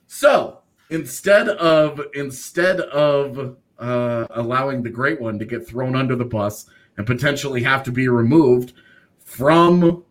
[0.07, 6.25] So instead of instead of uh, allowing the great one to get thrown under the
[6.25, 8.73] bus and potentially have to be removed
[9.25, 10.05] from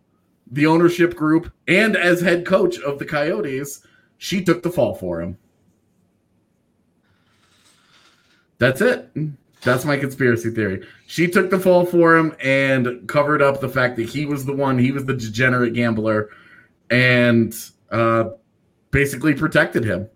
[0.52, 3.82] the ownership group and as head coach of the Coyotes,
[4.18, 5.38] she took the fall for him.
[8.58, 9.10] That's it.
[9.62, 10.86] That's my conspiracy theory.
[11.08, 14.54] She took the fall for him and covered up the fact that he was the
[14.54, 16.30] one, he was the degenerate gambler,
[16.90, 17.56] and
[17.92, 18.26] uh,
[18.92, 20.08] basically protected him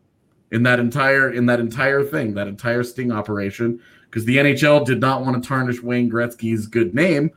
[0.51, 3.81] in that entire in that entire thing, that entire sting operation.
[4.09, 7.31] Because the NHL did not want to tarnish Wayne Gretzky's good name,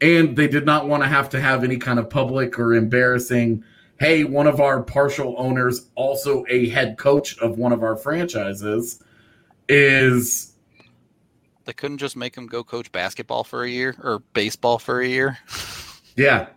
[0.00, 3.62] and they did not want to have to have any kind of public or embarrassing.
[3.98, 9.02] Hey, one of our partial owners, also a head coach of one of our franchises,
[9.68, 10.54] is
[11.64, 15.06] They couldn't just make him go coach basketball for a year or baseball for a
[15.06, 15.38] year.
[16.16, 16.48] yeah,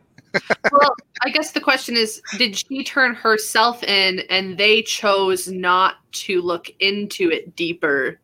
[0.72, 5.96] well, I guess the question is did she turn herself in and they chose not
[6.12, 8.20] to look into it deeper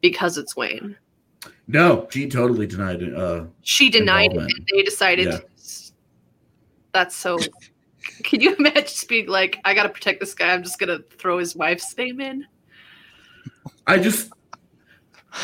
[0.00, 0.96] because it's Wayne?
[1.66, 3.14] no, she totally denied it.
[3.14, 5.38] Uh, She denied it and they decided Yeah.
[6.92, 7.38] that's so
[8.24, 11.38] Can you imagine just being like, I gotta protect this guy, I'm just gonna throw
[11.38, 12.46] his wife's name in?
[13.86, 14.30] I just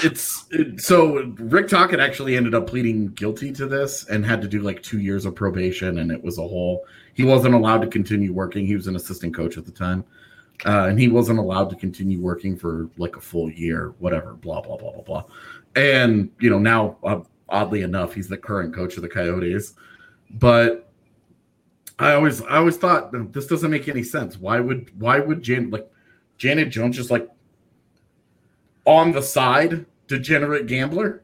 [0.02, 4.48] it's it, so Rick Tocchet actually ended up pleading guilty to this and had to
[4.48, 6.84] do like two years of probation, and it was a whole.
[7.14, 8.66] He wasn't allowed to continue working.
[8.66, 10.04] He was an assistant coach at the time,
[10.66, 14.34] uh, and he wasn't allowed to continue working for like a full year, whatever.
[14.34, 15.24] Blah blah blah blah blah.
[15.74, 19.74] And you know now, uh, oddly enough, he's the current coach of the Coyotes,
[20.30, 20.92] but
[21.98, 24.38] I always I always thought this doesn't make any sense.
[24.38, 25.88] Why would why would Jan like
[26.36, 27.28] Janet Jones just like
[28.88, 31.22] on the side degenerate gambler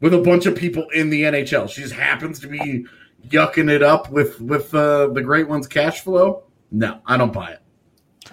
[0.00, 1.68] with a bunch of people in the NHL.
[1.68, 2.86] She just happens to be
[3.28, 6.44] yucking it up with with uh, the great one's cash flow.
[6.72, 8.30] No, I don't buy it.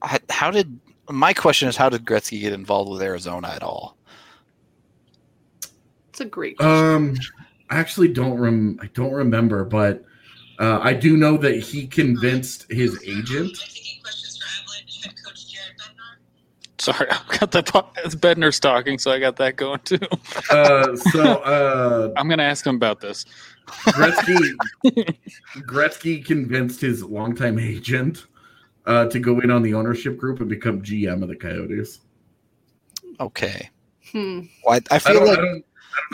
[0.00, 0.78] I- How did
[1.10, 3.98] my question is how did Gretzky get involved with Arizona at all?
[6.10, 6.74] It's a great question.
[6.94, 7.14] Um,
[7.70, 10.04] I actually don't rem I don't remember, but
[10.60, 13.56] uh, I do know that he convinced his agent.
[13.58, 16.73] Taking questions for Avalanche head coach Jared Bednar.
[16.84, 17.66] Sorry, I've got that.
[17.66, 19.98] po- It's Bednar's talking, so I got that going too.
[20.50, 23.24] Uh, so uh, I'm gonna ask him about this.
[23.66, 24.54] Gretzky
[25.60, 28.26] Gretzky convinced his longtime agent
[28.84, 32.00] uh, to go in on the ownership group and become GM of the Coyotes.
[33.18, 33.70] Okay.
[34.12, 34.40] Hmm.
[34.66, 35.64] Well, I, I I feel don't, like I don't, I don't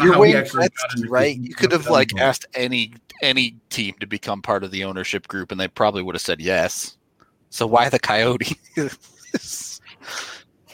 [0.05, 1.37] you're how he Wayne actually got Gretzky, right?
[1.37, 5.27] You could have like the- asked any any team to become part of the ownership
[5.27, 6.97] group, and they probably would have said yes.
[7.51, 8.57] So why the Coyote?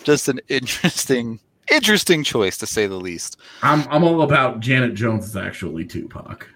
[0.07, 1.40] Just an interesting
[1.71, 3.38] interesting choice to say the least.
[3.62, 6.49] I'm I'm all about Janet Jones is actually Tupac.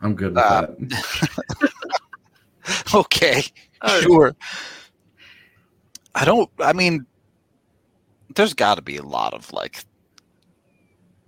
[0.00, 1.70] I'm good with Uh, that.
[2.94, 3.42] Okay,
[3.82, 4.36] Oh, sure.
[6.14, 6.48] I don't.
[6.60, 7.04] I mean,
[8.36, 9.84] there's got to be a lot of like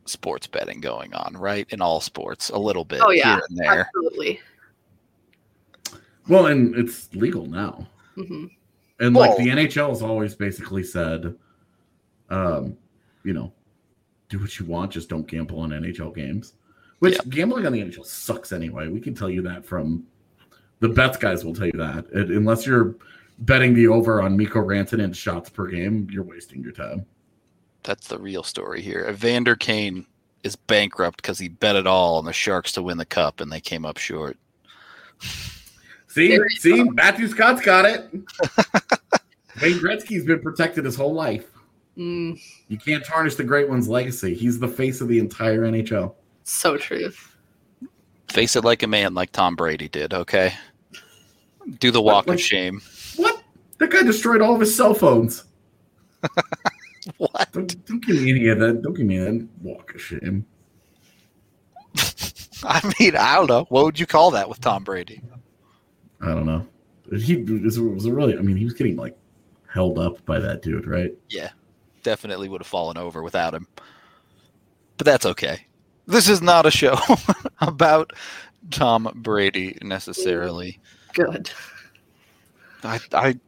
[0.05, 1.67] sports betting going on, right?
[1.71, 3.35] In all sports, a little bit Oh, yeah.
[3.37, 3.81] here and there.
[3.97, 4.41] Absolutely.
[6.29, 7.89] Well, and it's legal now.
[8.15, 8.47] hmm
[9.01, 11.35] And like the NHL has always basically said,
[12.31, 12.77] um,
[13.25, 13.53] you know,
[14.29, 16.55] do what you want, just don't gamble on NHL games.
[17.01, 18.89] Which gambling on the NHL sucks anyway.
[18.89, 20.07] We can tell you that from
[20.81, 22.07] the bets guys will tell you that.
[22.13, 22.95] It- unless you're
[23.41, 27.05] betting the over on Mikko Rantanen shots per game, you're wasting your time.
[27.83, 29.07] That's the real story here.
[29.09, 30.07] Evander Kane
[30.45, 33.51] is bankrupt because he bet it all on the Sharks to win the cup, and
[33.53, 34.39] they came up short.
[36.15, 38.09] See, see, Matthew Scott's got it.
[39.61, 41.47] Wayne Gretzky's been protected his whole life.
[41.99, 44.35] Mm, You can't tarnish the great one's legacy.
[44.35, 46.15] He's the face of the entire NHL.
[46.45, 47.11] so true.
[48.29, 50.15] Face it like a man, like Tom Brady did.
[50.15, 50.55] Okay,
[51.81, 52.81] do the walk like- of shame.
[53.17, 53.43] What?
[53.79, 55.45] That guy destroyed all of his cell phones.
[57.19, 57.53] What?
[57.53, 58.81] Don't, don't give me any of that.
[58.81, 60.47] Don't give me that walk of shame.
[62.65, 63.67] I mean, I don't know.
[63.69, 65.21] What would you call that with Tom Brady?
[66.25, 66.67] I don't know.
[67.17, 68.37] He was, was really.
[68.37, 69.17] I mean, he was getting like
[69.71, 71.13] held up by that dude, right?
[71.29, 71.51] Yeah,
[72.03, 73.67] definitely would have fallen over without him.
[74.97, 75.67] But that's okay.
[76.07, 76.97] This is not a show
[77.61, 78.13] about
[78.71, 80.81] Tom Brady necessarily.
[81.13, 81.51] Good.
[82.83, 83.39] I, I,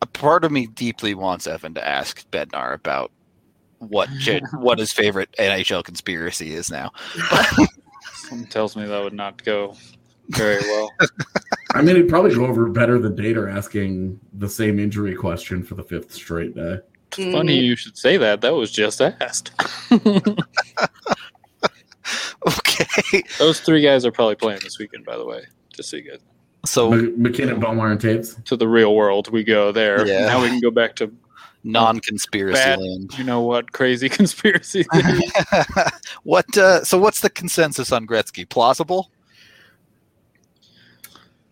[0.00, 3.10] a part of me deeply wants Evan to ask Bednar about
[3.78, 6.92] what j- what his favorite NHL conspiracy is now.
[8.14, 9.76] Something tells me that would not go
[10.30, 10.90] very well.
[11.74, 15.74] I mean, it'd probably go over better than Dater asking the same injury question for
[15.74, 16.78] the fifth straight day.
[17.10, 18.40] Funny you should say that.
[18.40, 19.52] That was just asked.
[22.46, 25.42] Okay, Those three guys are probably playing this weekend, by the way.
[25.72, 26.20] Just so you guys.
[26.66, 28.44] so M- MacKinnon, Bellemare, and Toews.
[28.44, 30.06] To the real world, we go there.
[30.06, 30.26] Yeah.
[30.26, 31.10] Now we can go back to
[31.62, 32.78] non-conspiracy Bad.
[32.80, 33.16] land.
[33.16, 34.84] you know what crazy conspiracy.
[36.24, 36.56] what?
[36.58, 38.46] Uh, so, what's the consensus on Gretzky?
[38.46, 39.10] Plausible?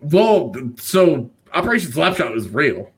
[0.03, 2.91] Well, so Operation Slapshot was real.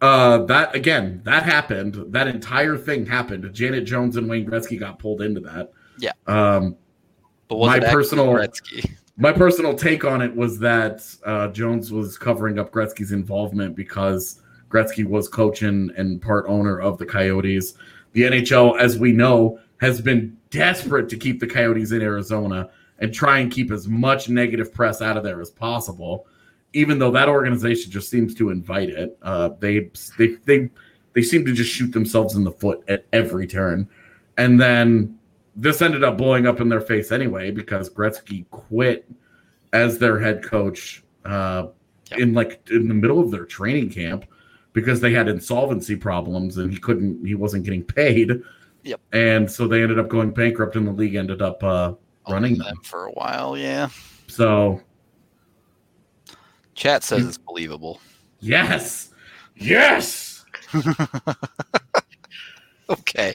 [0.00, 1.94] Uh, that again, that happened.
[2.12, 3.48] That entire thing happened.
[3.54, 5.70] Janet Jones and Wayne Gretzky got pulled into that.
[5.98, 6.12] Yeah.
[6.26, 6.76] Um,
[7.48, 8.90] But was My personal- Gretzky?
[9.18, 14.40] my personal take on it was that uh, Jones was covering up Gretzky's involvement because
[14.70, 17.74] Gretzky was coaching and part owner of the Coyotes.
[18.14, 22.70] The NHL, as we know, has been desperate to keep the Coyotes in Arizona
[23.02, 26.26] and try and keep as much negative press out of there as possible.
[26.72, 30.70] Even though that organization just seems to invite it, uh, they they they
[31.12, 33.86] they seem to just shoot themselves in the foot at every turn.
[34.38, 35.18] And then
[35.54, 39.06] this ended up blowing up in their face anyway because Gretzky quit
[39.74, 41.66] as their head coach uh,
[42.12, 42.20] Yep.
[42.20, 44.26] in like in the middle of their training camp
[44.72, 48.42] because they had insolvency problems and he couldn't he wasn't getting paid.
[48.84, 49.00] Yep.
[49.12, 51.94] And so they ended up going bankrupt and the league ended up uh,
[52.28, 52.66] running them.
[52.66, 53.56] them for a while.
[53.56, 53.88] Yeah.
[54.28, 54.80] So
[56.74, 58.00] Chat says it's believable.
[58.40, 59.10] yes,
[59.56, 60.44] yes.
[63.02, 63.34] Okay.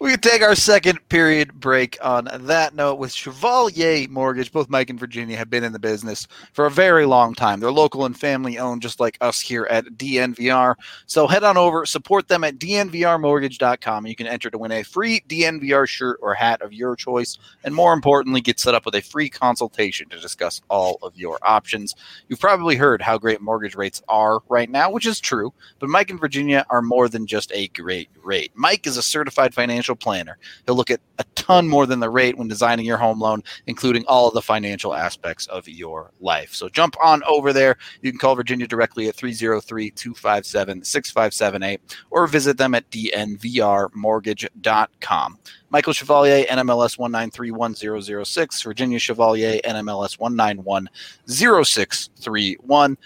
[0.00, 4.52] We can take our second period break on that note with Chevalier Mortgage.
[4.52, 7.60] Both Mike and Virginia have been in the business for a very long time.
[7.60, 10.74] They're local and family owned, just like us here at DNVR.
[11.06, 14.06] So head on over, support them at dnvrmortgage.com.
[14.06, 17.38] You can enter to win a free DNVR shirt or hat of your choice.
[17.64, 21.38] And more importantly, get set up with a free consultation to discuss all of your
[21.42, 21.94] options.
[22.28, 25.52] You've probably heard how great mortgage rates are right now, which is true.
[25.78, 28.52] But Mike and Virginia are more than just a great rate.
[28.54, 30.38] Mike is a certified financial planner.
[30.66, 34.04] He'll look at a ton more than the rate when designing your home loan, including
[34.06, 36.54] all of the financial aspects of your life.
[36.54, 37.76] So jump on over there.
[38.02, 41.80] You can call Virginia directly at 303 257 6578
[42.10, 45.38] or visit them at dnvrmortgage.com.
[45.70, 52.96] Michael Chevalier, NMLS 1931006, Virginia Chevalier, NMLS 1910631.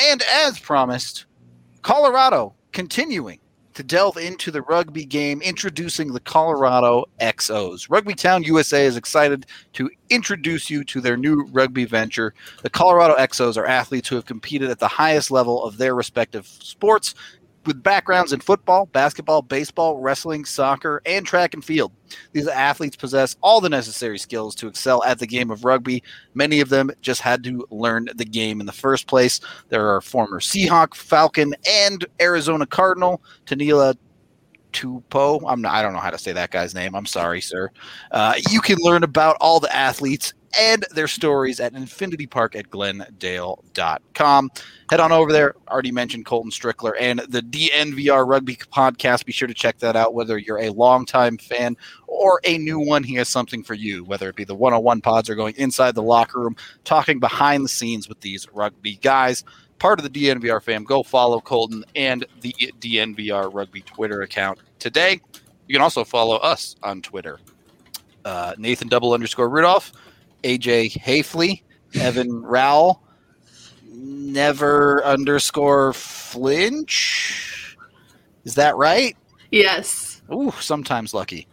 [0.00, 1.26] And as promised,
[1.82, 3.40] Colorado continuing
[3.78, 7.88] to delve into the rugby game, introducing the Colorado XOs.
[7.88, 12.34] Rugby Town USA is excited to introduce you to their new rugby venture.
[12.62, 16.44] The Colorado XOs are athletes who have competed at the highest level of their respective
[16.44, 17.14] sports
[17.68, 21.92] with backgrounds in football, basketball, baseball, wrestling, soccer, and track and field.
[22.32, 26.02] These athletes possess all the necessary skills to excel at the game of rugby.
[26.32, 29.40] Many of them just had to learn the game in the first place.
[29.68, 33.94] There are former Seahawk, Falcon, and Arizona Cardinal, Tanila
[34.72, 35.42] Tupo.
[35.46, 36.94] I'm not, I don't know how to say that guy's name.
[36.94, 37.70] I'm sorry, sir.
[38.10, 42.70] Uh, you can learn about all the athletes and their stories at Infinity Park at
[42.70, 44.50] glendale.com.
[44.90, 45.54] Head on over there.
[45.68, 49.24] Already mentioned Colton Strickler and the DNVR Rugby podcast.
[49.24, 51.76] Be sure to check that out, whether you're a longtime fan
[52.06, 53.04] or a new one.
[53.04, 56.02] He has something for you, whether it be the 101 pods or going inside the
[56.02, 59.44] locker room, talking behind the scenes with these rugby guys.
[59.78, 65.20] Part of the DNVR fam, go follow Colton and the DNVR Rugby Twitter account today.
[65.68, 67.38] You can also follow us on Twitter.
[68.24, 69.92] Uh, Nathan double underscore Rudolph,
[70.42, 71.62] AJ Haefele,
[71.94, 73.00] Evan Rawal,
[73.90, 77.76] never underscore flinch.
[78.44, 79.16] Is that right?
[79.50, 80.22] Yes.
[80.32, 81.46] Ooh, sometimes lucky.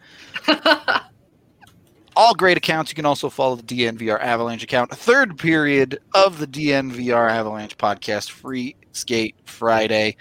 [2.18, 2.92] All great accounts.
[2.92, 4.92] You can also follow the DNVR Avalanche account.
[4.92, 10.16] Third period of the DNVR Avalanche podcast, Free Skate Friday.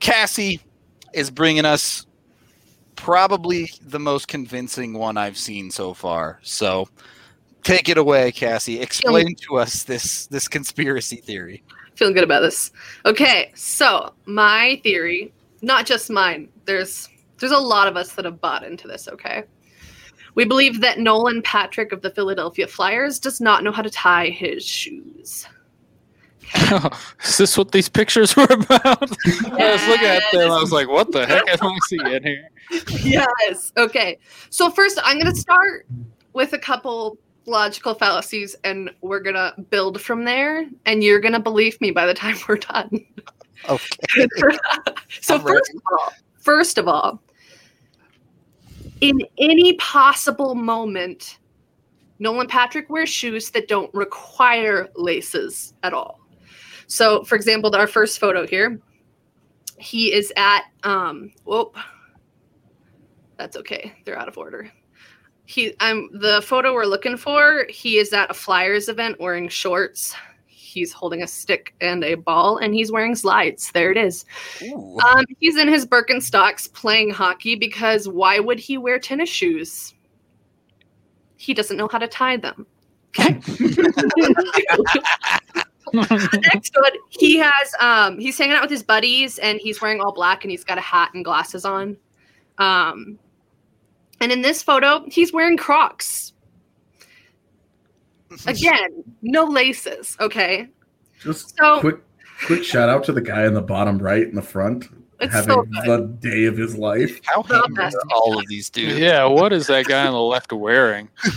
[0.00, 0.60] Cassie
[1.12, 2.06] is bringing us
[2.96, 6.40] probably the most convincing one I've seen so far.
[6.42, 6.88] So
[7.66, 8.80] take it away, Cassie.
[8.80, 11.62] Explain to us this this conspiracy theory.
[11.94, 12.70] Feeling good about this.
[13.04, 16.48] Okay, so my theory, not just mine.
[16.64, 17.08] There's
[17.38, 19.44] there's a lot of us that have bought into this, okay?
[20.34, 24.28] We believe that Nolan Patrick of the Philadelphia Flyers does not know how to tie
[24.28, 25.46] his shoes.
[27.24, 28.76] Is this what these pictures were about?
[29.46, 30.50] I was looking at them.
[30.50, 32.48] I was like, "What the heck am I seeing here?"
[33.02, 33.72] yes.
[33.76, 34.18] Okay.
[34.50, 35.86] So first, I'm going to start
[36.34, 40.66] with a couple logical fallacies, and we're going to build from there.
[40.84, 43.04] And you're going to believe me by the time we're done.
[43.68, 44.28] Okay.
[45.20, 45.58] so I'm ready.
[45.58, 47.22] first of all, first of all,
[49.00, 51.38] in any possible moment,
[52.18, 56.20] Nolan Patrick wears shoes that don't require laces at all.
[56.86, 58.80] So, for example, our first photo here,
[59.78, 61.76] he is at um whoop.
[63.36, 63.92] That's okay.
[64.04, 64.70] They're out of order.
[65.46, 70.14] He I'm the photo we're looking for, he is at a Flyers event wearing shorts.
[70.46, 73.70] He's holding a stick and a ball and he's wearing slides.
[73.72, 74.26] There it is.
[74.62, 74.98] Ooh.
[75.00, 79.94] Um, he's in his Birkenstocks playing hockey because why would he wear tennis shoes?
[81.36, 82.66] He doesn't know how to tie them.
[83.18, 83.34] Okay.
[85.92, 90.12] Next one, he has um he's hanging out with his buddies and he's wearing all
[90.12, 91.96] black and he's got a hat and glasses on.
[92.58, 93.18] Um
[94.20, 96.32] and in this photo, he's wearing Crocs.
[98.46, 100.68] Again, no laces, okay?
[101.20, 101.96] Just So- quick,
[102.46, 104.86] quick shout out to the guy in the bottom right in the front,
[105.20, 105.84] It's having so good.
[105.86, 107.20] the day of his life.
[107.24, 108.98] How The are all of these dudes?
[108.98, 111.08] Yeah, what is that guy on the left wearing?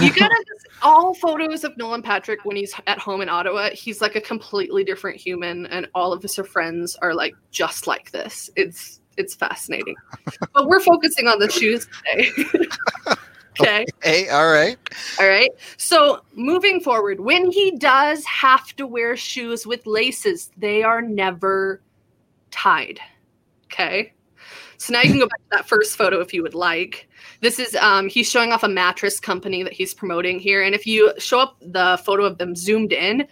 [0.00, 0.44] You gotta
[0.82, 4.84] all photos of Nolan Patrick when he's at home in Ottawa, he's like a completely
[4.84, 8.50] different human, and all of his friends are like just like this.
[8.56, 9.94] It's it's fascinating.
[10.54, 12.30] but we're focusing on the shoes today.
[13.60, 13.86] okay.
[14.02, 14.76] Hey, all right.
[15.20, 15.50] All right.
[15.76, 21.82] So moving forward, when he does have to wear shoes with laces, they are never
[22.50, 23.00] tied.
[23.64, 24.12] Okay.
[24.82, 27.08] So now you can go back to that first photo if you would like.
[27.40, 30.88] This is um, he's showing off a mattress company that he's promoting here, and if
[30.88, 33.28] you show up the photo of them zoomed in,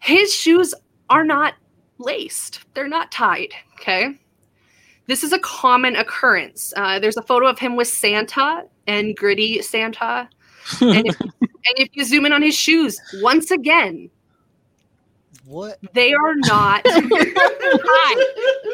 [0.00, 0.74] his shoes
[1.08, 1.54] are not
[1.98, 3.52] laced; they're not tied.
[3.74, 4.18] Okay,
[5.10, 6.72] this is a common occurrence.
[6.76, 10.28] Uh, there's a photo of him with Santa and gritty Santa,
[10.80, 14.08] and if, and if you zoom in on his shoes, once again,
[15.44, 15.78] What?
[15.94, 18.24] they are not tied.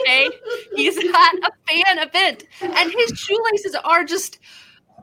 [0.00, 0.28] Okay,
[0.74, 4.38] he's at a fan event, and his shoelaces are just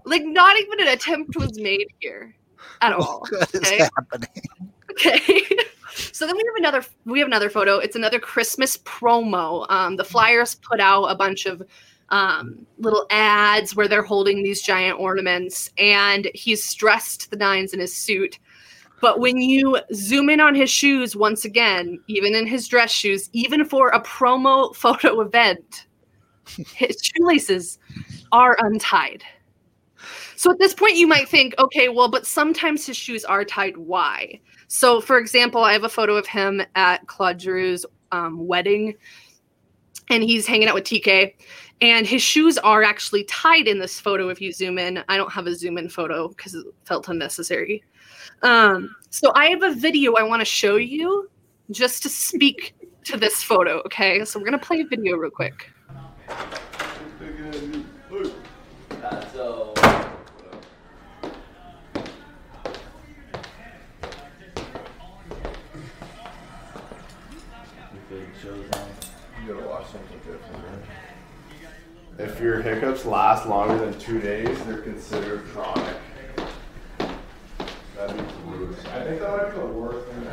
[0.05, 2.35] like not even an attempt was made here
[2.81, 3.25] at all.
[3.29, 3.89] What is Okay.
[3.97, 4.29] happening?
[4.91, 5.41] Okay.
[6.13, 7.79] So then we have another we have another photo.
[7.79, 9.65] It's another Christmas promo.
[9.69, 11.63] Um, the Flyers put out a bunch of
[12.09, 17.79] um, little ads where they're holding these giant ornaments, and he's dressed the nines in
[17.79, 18.37] his suit.
[19.01, 23.27] But when you zoom in on his shoes once again, even in his dress shoes,
[23.33, 25.87] even for a promo photo event,
[26.75, 27.79] his shoelaces
[28.31, 29.23] are untied.
[30.43, 33.77] So at this point, you might think, okay, well, but sometimes his shoes are tied.
[33.77, 34.41] Why?
[34.67, 38.93] So, for example, I have a photo of him at Claude Giroux's um, wedding,
[40.09, 41.33] and he's hanging out with TK,
[41.79, 44.27] and his shoes are actually tied in this photo.
[44.27, 47.81] If you zoom in, I don't have a zoom in photo because it felt unnecessary.
[48.41, 51.29] Um, so, I have a video I want to show you
[51.71, 52.75] just to speak
[53.05, 53.77] to this photo.
[53.85, 55.71] Okay, so we're gonna play a video real quick.
[72.43, 75.95] Your hiccups last longer than two days, they're considered chronic.
[77.95, 78.75] That'd be brutal.
[78.91, 80.27] I think that might be the worst thing.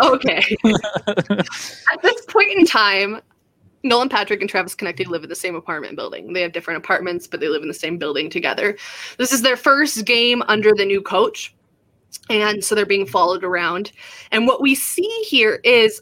[0.00, 0.56] Okay.
[1.92, 3.20] At this point in time,
[3.84, 6.32] Nolan Patrick and Travis Konecny live in the same apartment building.
[6.32, 8.76] They have different apartments, but they live in the same building together.
[9.16, 11.54] This is their first game under the new coach.
[12.30, 13.92] And so they're being followed around.
[14.32, 16.00] And what we see here is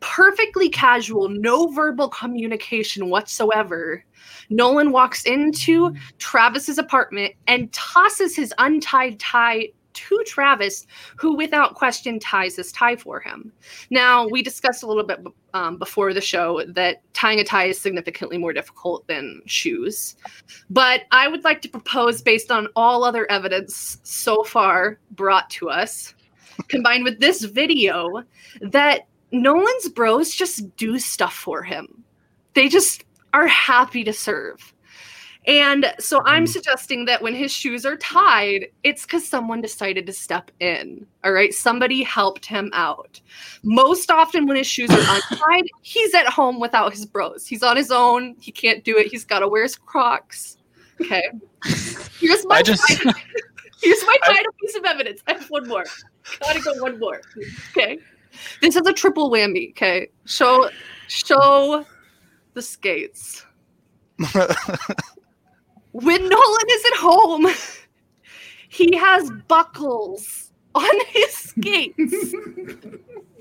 [0.00, 4.04] perfectly casual, no verbal communication whatsoever.
[4.50, 10.86] Nolan walks into Travis's apartment and tosses his untied tie to Travis,
[11.16, 13.50] who without question ties his tie for him.
[13.90, 15.20] Now, we discussed a little bit
[15.54, 20.16] um, before the show that tying a tie is significantly more difficult than shoes.
[20.68, 25.70] But I would like to propose, based on all other evidence so far brought to
[25.70, 26.14] us,
[26.68, 28.22] combined with this video,
[28.60, 29.06] that
[29.42, 32.04] Nolan's bros just do stuff for him.
[32.54, 34.72] They just are happy to serve.
[35.46, 36.48] And so I'm mm.
[36.48, 41.06] suggesting that when his shoes are tied, it's because someone decided to step in.
[41.22, 41.54] All right.
[41.54, 43.20] Somebody helped him out.
[43.62, 44.98] Most often, when his shoes are
[45.30, 47.46] untied, he's at home without his bros.
[47.46, 48.34] He's on his own.
[48.40, 49.06] He can't do it.
[49.06, 50.56] He's got to wear his Crocs.
[51.00, 51.22] Okay.
[52.18, 52.82] Here's my I just
[53.82, 55.22] Here's my final piece of evidence.
[55.28, 55.84] I have one more.
[56.40, 57.20] Gotta go one more.
[57.70, 57.98] Okay.
[58.60, 59.70] This is a triple whammy.
[59.70, 60.08] Okay.
[60.24, 60.70] Show
[61.08, 61.84] show
[62.54, 63.44] the skates.
[66.02, 67.46] When Nolan is at home,
[68.68, 72.34] he has buckles on his skates.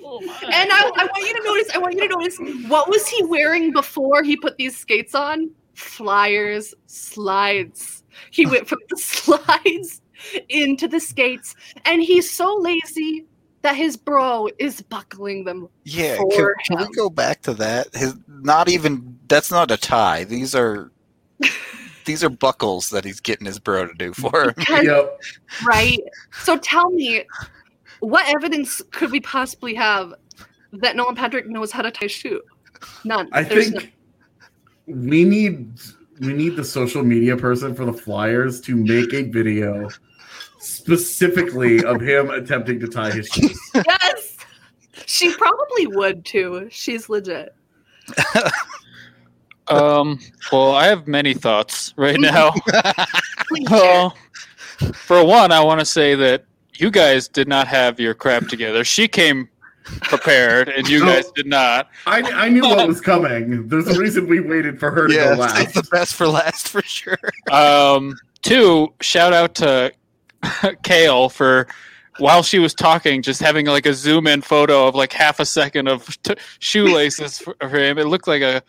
[0.05, 0.21] Oh.
[0.21, 2.37] And I, I want you to notice, I want you to notice
[2.69, 5.51] what was he wearing before he put these skates on?
[5.73, 8.05] Flyers, slides.
[8.31, 10.01] He went from the slides
[10.47, 13.25] into the skates, and he's so lazy
[13.65, 15.67] that his bro is buckling them.
[15.85, 17.87] Yeah, For can, can we go back to that?
[17.95, 20.23] His not even that's not a tie.
[20.23, 20.91] These are
[22.05, 24.53] these are buckles that he's getting his bro to do for him.
[24.55, 25.21] Because- Yep.
[25.65, 25.99] right?
[26.43, 27.23] So tell me,
[28.01, 30.13] what evidence could we possibly have
[30.73, 32.41] that Nolan Patrick knows how to tie a shoe?
[33.03, 33.27] None.
[33.31, 33.93] I There's think
[34.85, 35.71] we need
[36.19, 39.89] we need the social media person for the Flyers to make a video
[40.65, 43.59] specifically of him attempting to tie his shoes.
[43.75, 44.37] yes.
[45.05, 46.67] She probably would too.
[46.71, 47.55] She's legit.
[49.67, 50.19] Um,
[50.51, 52.51] well, I have many thoughts right now.
[53.69, 54.15] Well,
[54.93, 56.45] for one, I want to say that
[56.75, 58.83] you guys did not have your crap together.
[58.83, 59.49] She came
[60.01, 61.05] prepared, and you No.
[61.05, 61.89] guys did not.
[62.07, 63.67] I, I knew what was coming.
[63.67, 65.73] There's a reason we waited for her to yeah, go last.
[65.75, 67.17] the best for last for sure.
[67.51, 69.91] Um, two, shout out to
[70.83, 71.67] Kale for
[72.17, 75.45] while she was talking, just having like a zoom in photo of like half a
[75.45, 77.97] second of t- shoelaces for, for him.
[77.97, 78.61] It looked like a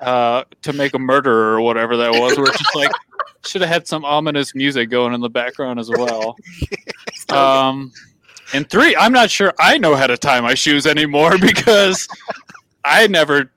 [0.00, 2.36] uh, to make a murderer or whatever that was.
[2.36, 2.90] Where it's just like
[3.44, 6.36] should have had some ominous music going in the background as well.
[7.30, 7.90] Um,
[8.52, 12.06] and three, I'm not sure I know how to tie my shoes anymore because
[12.84, 13.50] I never.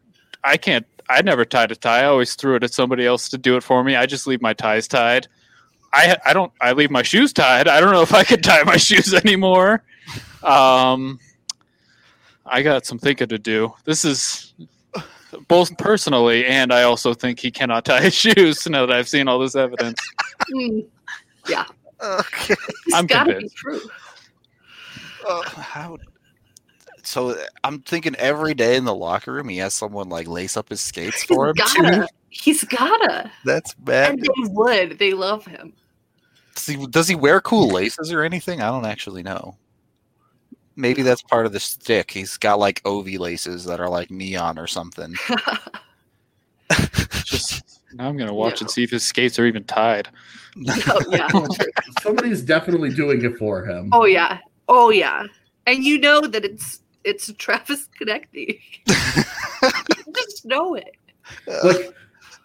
[0.43, 0.85] I can't.
[1.09, 2.01] I never tied a tie.
[2.01, 3.95] I always threw it at somebody else to do it for me.
[3.95, 5.27] I just leave my ties tied.
[5.93, 6.51] I I don't.
[6.61, 7.67] I leave my shoes tied.
[7.67, 9.83] I don't know if I could tie my shoes anymore.
[10.43, 11.19] Um,
[12.45, 13.73] I got some thinking to do.
[13.85, 14.53] This is
[15.47, 18.67] both personally, and I also think he cannot tie his shoes.
[18.69, 19.99] Now that I've seen all this evidence,
[20.53, 20.85] Mm,
[22.01, 22.53] Okay.
[22.85, 23.55] it's I'm gotta convinced.
[23.55, 23.81] be true.
[25.27, 25.97] Uh, how?
[27.07, 30.67] So I'm thinking every day in the locker room he has someone like lace up
[30.67, 32.01] his skates He's for him gotta.
[32.01, 32.07] too.
[32.27, 33.31] He's gotta.
[33.45, 34.15] That's bad.
[34.15, 34.99] And they would.
[34.99, 35.71] They love him.
[36.55, 38.61] Does he, does he wear cool laces or anything?
[38.61, 39.55] I don't actually know.
[40.75, 42.11] Maybe that's part of the stick.
[42.11, 45.15] He's got like OV laces that are like neon or something.
[47.23, 48.65] just now I'm gonna watch Yeah.
[48.65, 50.09] and see if his skates are even tied.
[50.87, 51.29] oh yeah.
[52.01, 53.91] Somebody's definitely doing it for him.
[53.93, 54.39] Oh yeah.
[54.67, 55.23] Oh yeah.
[55.65, 58.59] And you know that it's it's Travis Konecny.
[58.87, 60.95] you just know it.
[61.63, 61.93] Like,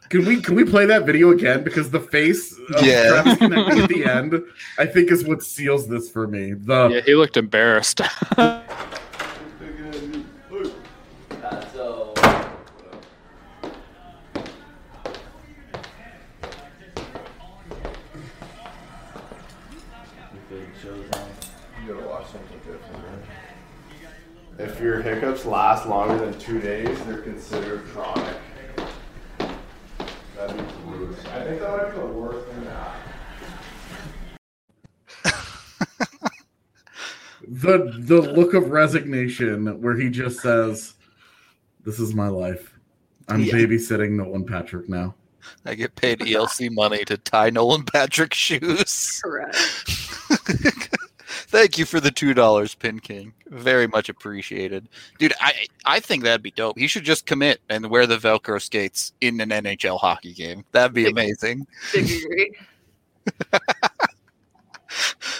[0.08, 1.64] can we can we play that video again?
[1.64, 3.08] Because the face of Yeah.
[3.08, 4.42] Travis Konecny at the end,
[4.78, 6.52] I think, is what seals this for me.
[6.52, 8.00] The Yeah, he looked embarrassed.
[25.04, 28.36] your hiccups last longer than two days, they're considered chronic.
[30.36, 31.14] That'd be brutal.
[31.32, 33.12] I think that might be the worst thing to happen.
[37.48, 40.94] the the look of resignation where he just says,
[41.84, 42.72] "This is my life.
[43.28, 43.54] I'm Yeah.
[43.54, 45.14] babysitting Nolan Patrick now."
[45.66, 49.20] I get paid ELC money to tie Nolan Patrick shoes.
[49.24, 49.56] Correct.
[51.52, 53.34] Thank you for the two dollars, Pin King.
[53.48, 54.88] Very much appreciated,
[55.18, 55.34] dude.
[55.38, 55.52] I
[55.84, 56.78] I think that'd be dope.
[56.78, 60.64] He should just commit and wear the Velcro skates in an NHL hockey game.
[60.72, 61.66] That'd be amazing.
[61.92, 62.52] Big agree.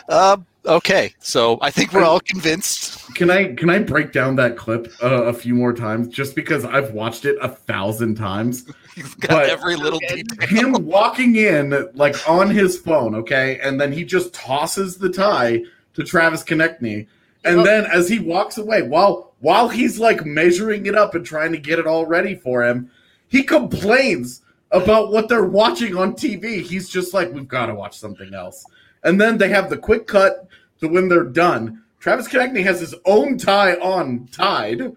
[0.08, 3.14] Um, okay, so I think we're all convinced.
[3.14, 6.64] Can I can I break down that clip uh, a few more times just because
[6.64, 8.64] I've watched it a thousand times?
[8.94, 10.48] He's got But- every little detail.
[10.48, 15.62] Him walking in like on his phone, okay, and then he just tosses the tie
[15.94, 17.06] to Travis Konecny,
[17.44, 21.52] and then as he walks away, while while he's like measuring it up and trying
[21.52, 22.90] to get it all ready for him,
[23.28, 26.62] he complains about what they're watching on TV.
[26.62, 28.64] He's just like, "We've got to watch something else,"
[29.02, 30.46] and then they have the quick cut
[30.80, 31.82] to when they're done.
[31.98, 34.92] Travis Konecny has his own tie on tied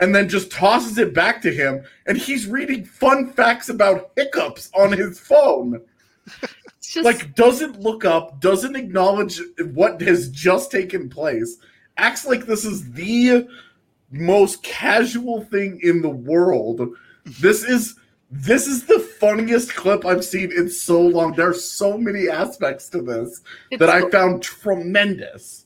[0.00, 4.68] and then just tosses it back to him and he's reading fun facts about hiccups
[4.74, 5.80] on his phone
[6.92, 9.40] just like doesn't look up doesn't acknowledge
[9.72, 11.58] what has just taken place
[11.96, 13.46] acts like this is the
[14.12, 16.94] most casual thing in the world.
[17.24, 17.96] This is
[18.30, 21.32] this is the funniest clip i've seen in so long.
[21.34, 25.61] There are so many aspects to this it's that i found tremendous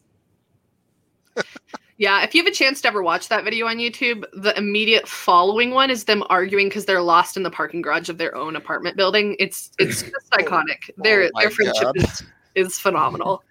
[1.99, 5.09] Yeah, if you have a chance to ever watch that video on YouTube, the immediate
[5.09, 8.55] following one is them arguing because they're lost in the parking garage of their own
[8.55, 9.35] apartment building.
[9.39, 10.91] It's it's just iconic.
[10.91, 11.97] Oh their Oh my their friendship God.
[11.97, 12.23] is,
[12.55, 13.43] is phenomenal.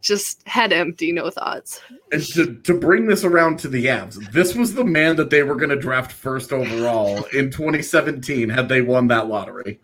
[0.00, 1.80] Just head empty, no thoughts.
[2.12, 5.42] And to, to bring this around to the Avs, this was the man that they
[5.42, 9.80] were going to draft first overall in 2017 had they won that lottery.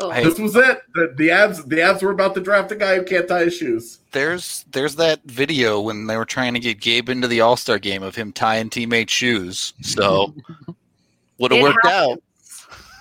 [0.00, 0.22] Oh, Hey.
[0.24, 0.80] This was it.
[0.94, 3.56] The, the Avs the Avs were about to draft a guy who can't tie his
[3.56, 3.98] shoes.
[4.12, 7.78] There's there's that video when they were trying to get Gabe into the All Star
[7.78, 9.72] game of him tying teammate shoes.
[9.82, 10.34] So
[11.38, 12.22] would have It worked out.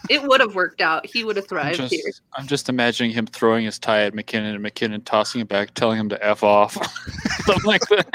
[0.09, 1.05] It would have worked out.
[1.05, 2.03] He would have I'm thrived just, here.
[2.33, 5.99] I'm just imagining him throwing his tie at MacKinnon and MacKinnon tossing it back, telling
[5.99, 6.73] him to f off,
[7.45, 8.07] something like that.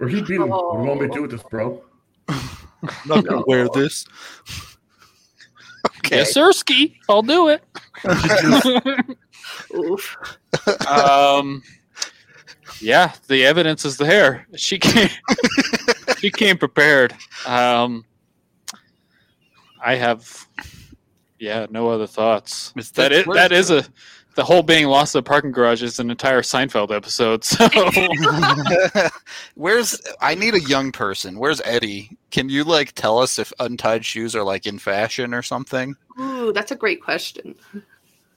[0.00, 0.48] Or he'd beat him.
[0.48, 1.16] What do you want me to Oh.
[1.16, 1.82] do with this, bro?
[2.28, 2.38] I'm
[3.06, 4.04] not gonna wear this.
[6.08, 6.16] Okay.
[6.16, 6.98] Yes, sir, ski.
[7.08, 7.62] I'll do it.
[10.88, 11.62] Um,
[12.80, 14.46] yeah, the evidence is there.
[14.56, 15.10] She came.
[16.18, 17.14] she came prepared.
[17.46, 18.04] Um,
[19.84, 20.46] I have,
[21.38, 22.72] yeah, no other thoughts.
[22.76, 23.84] It's That the is, that is a
[24.38, 27.42] the whole being lost in the parking garage is an entire Seinfeld episode.
[27.42, 27.68] So
[29.56, 31.40] Where's I need a young person.
[31.40, 32.16] Where's Eddie?
[32.30, 35.96] Can you like tell us if untied shoes are like in fashion or something?
[36.20, 37.56] Ooh, that's a great question.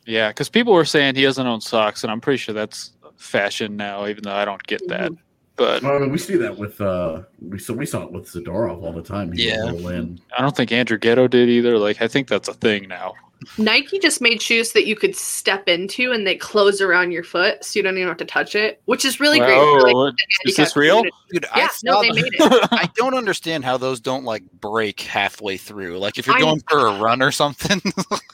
[0.08, 3.78] yeah, because people were saying he doesn't own socks, and I'm pretty sure that's fashion
[3.78, 4.08] now.
[4.08, 5.12] Even though I don't get that,
[5.56, 8.26] but Well, I mean, we see that with uh, we saw we saw it with
[8.26, 9.32] Zadorov all the time.
[9.34, 9.70] He Yeah.
[9.70, 9.88] roll.
[10.36, 11.78] I don't think Andrew Ghetto did either.
[11.78, 13.14] Like I think that's a thing now.
[13.58, 17.64] Nike just made shoes that you could step into and they close around your foot
[17.66, 19.56] so you don't even have to touch it, which is really great.
[19.58, 20.14] for, like,
[20.46, 20.98] is this real?
[20.98, 21.18] community.
[21.32, 22.34] Dude, Yeah, I no, saw they made it.
[22.72, 25.98] I don't understand how those don't like break halfway through.
[25.98, 27.82] Like if you're I- going for a run or something.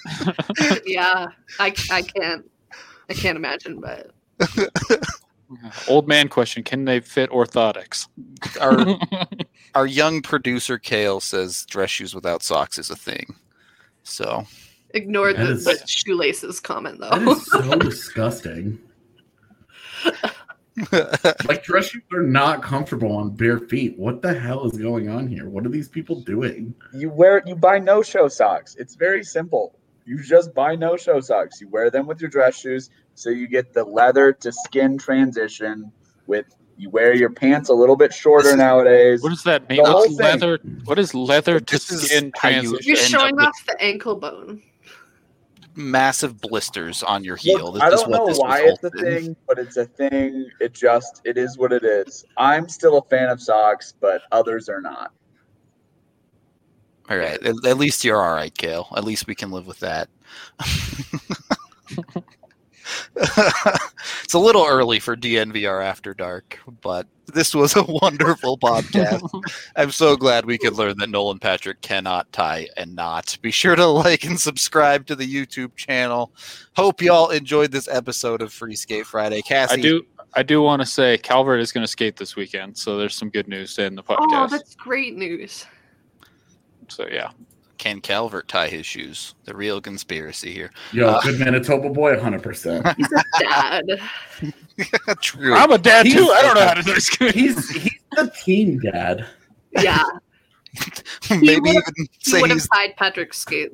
[0.85, 1.27] yeah,
[1.59, 2.49] I, I can't.
[3.09, 4.11] I can't imagine, but
[5.87, 8.07] Old man question: Can they fit orthotics?
[8.59, 8.99] our
[9.73, 13.33] our young producer Kale says dress shoes without socks is a thing.
[14.03, 14.45] So
[14.91, 17.31] ignore That the, is- the shoelaces comment though.
[17.31, 18.79] is so disgusting.
[21.47, 23.97] Like dress shoes are not comfortable on bare feet.
[23.97, 25.49] What the hell is going on here?
[25.49, 26.75] What are these people doing?
[26.93, 28.75] You wear you buy no show socks.
[28.75, 29.73] It's very simple.
[30.05, 31.59] You just buy no show socks.
[31.59, 35.91] You wear them with your dress shoes, so you get the leather to skin transition.
[36.27, 36.45] With
[36.77, 39.23] you wear your pants a little bit shorter nowadays.
[39.23, 39.83] What does that mean?
[39.83, 40.59] The What's leather?
[40.85, 42.77] What is leather to This skin transition?
[42.83, 44.61] You're showing off the ankle bone.
[45.77, 47.71] Massive blisters on your Look, heel.
[47.71, 50.49] This I don't what know this why it's a thing, but it's a thing.
[50.59, 52.25] It just it is what it is.
[52.37, 55.13] I'm still a fan of socks, but others are not.
[57.09, 57.41] All right.
[57.41, 58.87] At, at least you're all right, Kale.
[58.95, 60.09] At least we can live with that.
[63.15, 69.29] it's a little early for DNVR After Dark, but this was a wonderful podcast.
[69.75, 73.37] I'm so glad we could learn that Nolan Patrick cannot tie and not.
[73.41, 76.31] Be sure to like and subscribe to the YouTube channel.
[76.75, 79.41] Hope y'all enjoyed this episode of Free Skate Friday.
[79.41, 80.05] Cassie, I do.
[80.33, 83.29] I do want to say Calvert is going to skate this weekend, so there's some
[83.29, 84.17] good news in the podcast.
[84.19, 84.49] Oh, podcast.
[84.51, 85.65] that's great news.
[86.87, 87.31] so yeah,
[87.77, 89.35] can Calvert tie his shoes?
[89.45, 90.71] The real conspiracy here.
[90.91, 92.95] Yo, Uh, good Manitoba boy, 100%.
[92.97, 94.01] He's a dad.
[95.21, 95.53] True.
[95.53, 96.31] I'm a dad He's- too.
[96.31, 97.35] I don't know how to do skate.
[97.35, 99.25] He's he's the team dad.
[99.71, 100.03] yeah,
[101.29, 103.71] Maybe would've- even he would have tied Patrick's skate.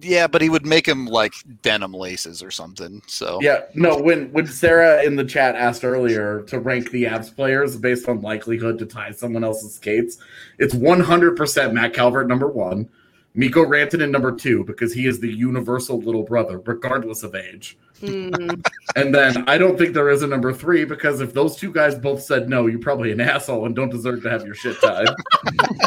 [0.00, 3.02] Yeah, but he would make him like denim laces or something.
[3.06, 7.30] So Yeah, no, when when Sarah in the chat asked earlier to rank the abs
[7.30, 10.18] players based on likelihood to tie someone else's skates,
[10.58, 12.88] it's 100% Matt Calvert number 1,
[13.34, 17.76] Mikko Rantanen number 2 because he is the universal little brother regardless of age.
[18.00, 18.64] Mm,
[18.96, 21.94] And then I don't think there is a number 3 because if those two guys
[21.94, 25.08] both said no, you're probably an asshole and don't deserve to have your shit tied.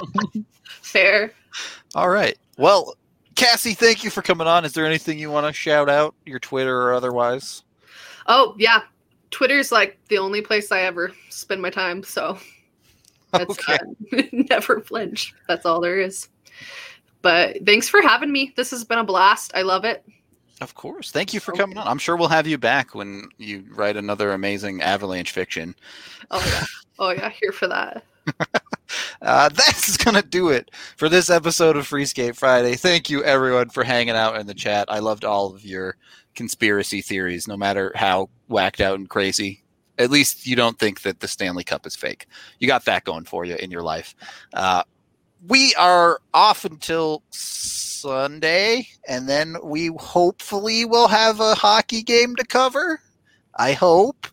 [0.82, 1.32] fair.
[1.96, 2.38] all right.
[2.58, 2.96] Well,
[3.36, 4.66] Cassie, thank you for coming on.
[4.66, 7.64] Is there anything you want to shout out, your Twitter or otherwise?
[8.28, 8.82] Oh yeah,
[9.32, 12.04] Twitter's like the only place I ever spend my time.
[12.04, 12.38] So
[13.32, 13.78] that's Okay.
[14.14, 15.34] uh, never flinch.
[15.48, 16.30] That's all there is.
[17.22, 18.54] But thanks for having me.
[18.56, 19.52] This has been a blast.
[19.56, 20.06] I love it.
[20.62, 21.12] Of course.
[21.12, 21.88] Thank you for coming on.
[21.88, 25.76] I'm sure we'll have you back when you write another amazing Avalanche fiction.
[26.32, 26.66] Oh yeah.
[27.00, 27.30] Oh yeah.
[27.30, 28.04] Here for that.
[29.22, 32.76] Uh, that's going to do it for this episode of Free Skate Friday.
[32.76, 34.86] Thank you, everyone, for hanging out in the chat.
[34.90, 35.98] I loved all of your
[36.36, 39.64] conspiracy theories, no matter how whacked out and crazy.
[39.98, 42.28] At least you don't think that the Stanley Cup is fake.
[42.60, 44.16] You got that going for you in your life.
[44.54, 44.84] Uh,
[45.48, 52.46] we are off until Sunday, and then we hopefully will have a hockey game to
[52.46, 53.02] cover.
[53.56, 54.28] I hope.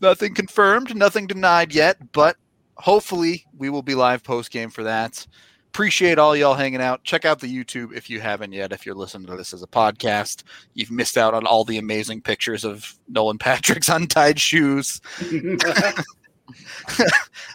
[0.00, 2.36] Nothing confirmed, nothing denied yet, but
[2.76, 5.26] hopefully we will be live post game for that.
[5.68, 7.02] Appreciate all y'all hanging out.
[7.02, 8.72] Check out the YouTube if you haven't yet.
[8.72, 10.42] If you're listening to this as a podcast,
[10.74, 15.00] you've missed out on all the amazing pictures of Nolan Patrick's untied shoes.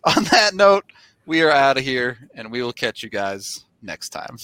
[0.05, 0.85] on that note,
[1.27, 4.37] we are out of here and we will catch you guys next time.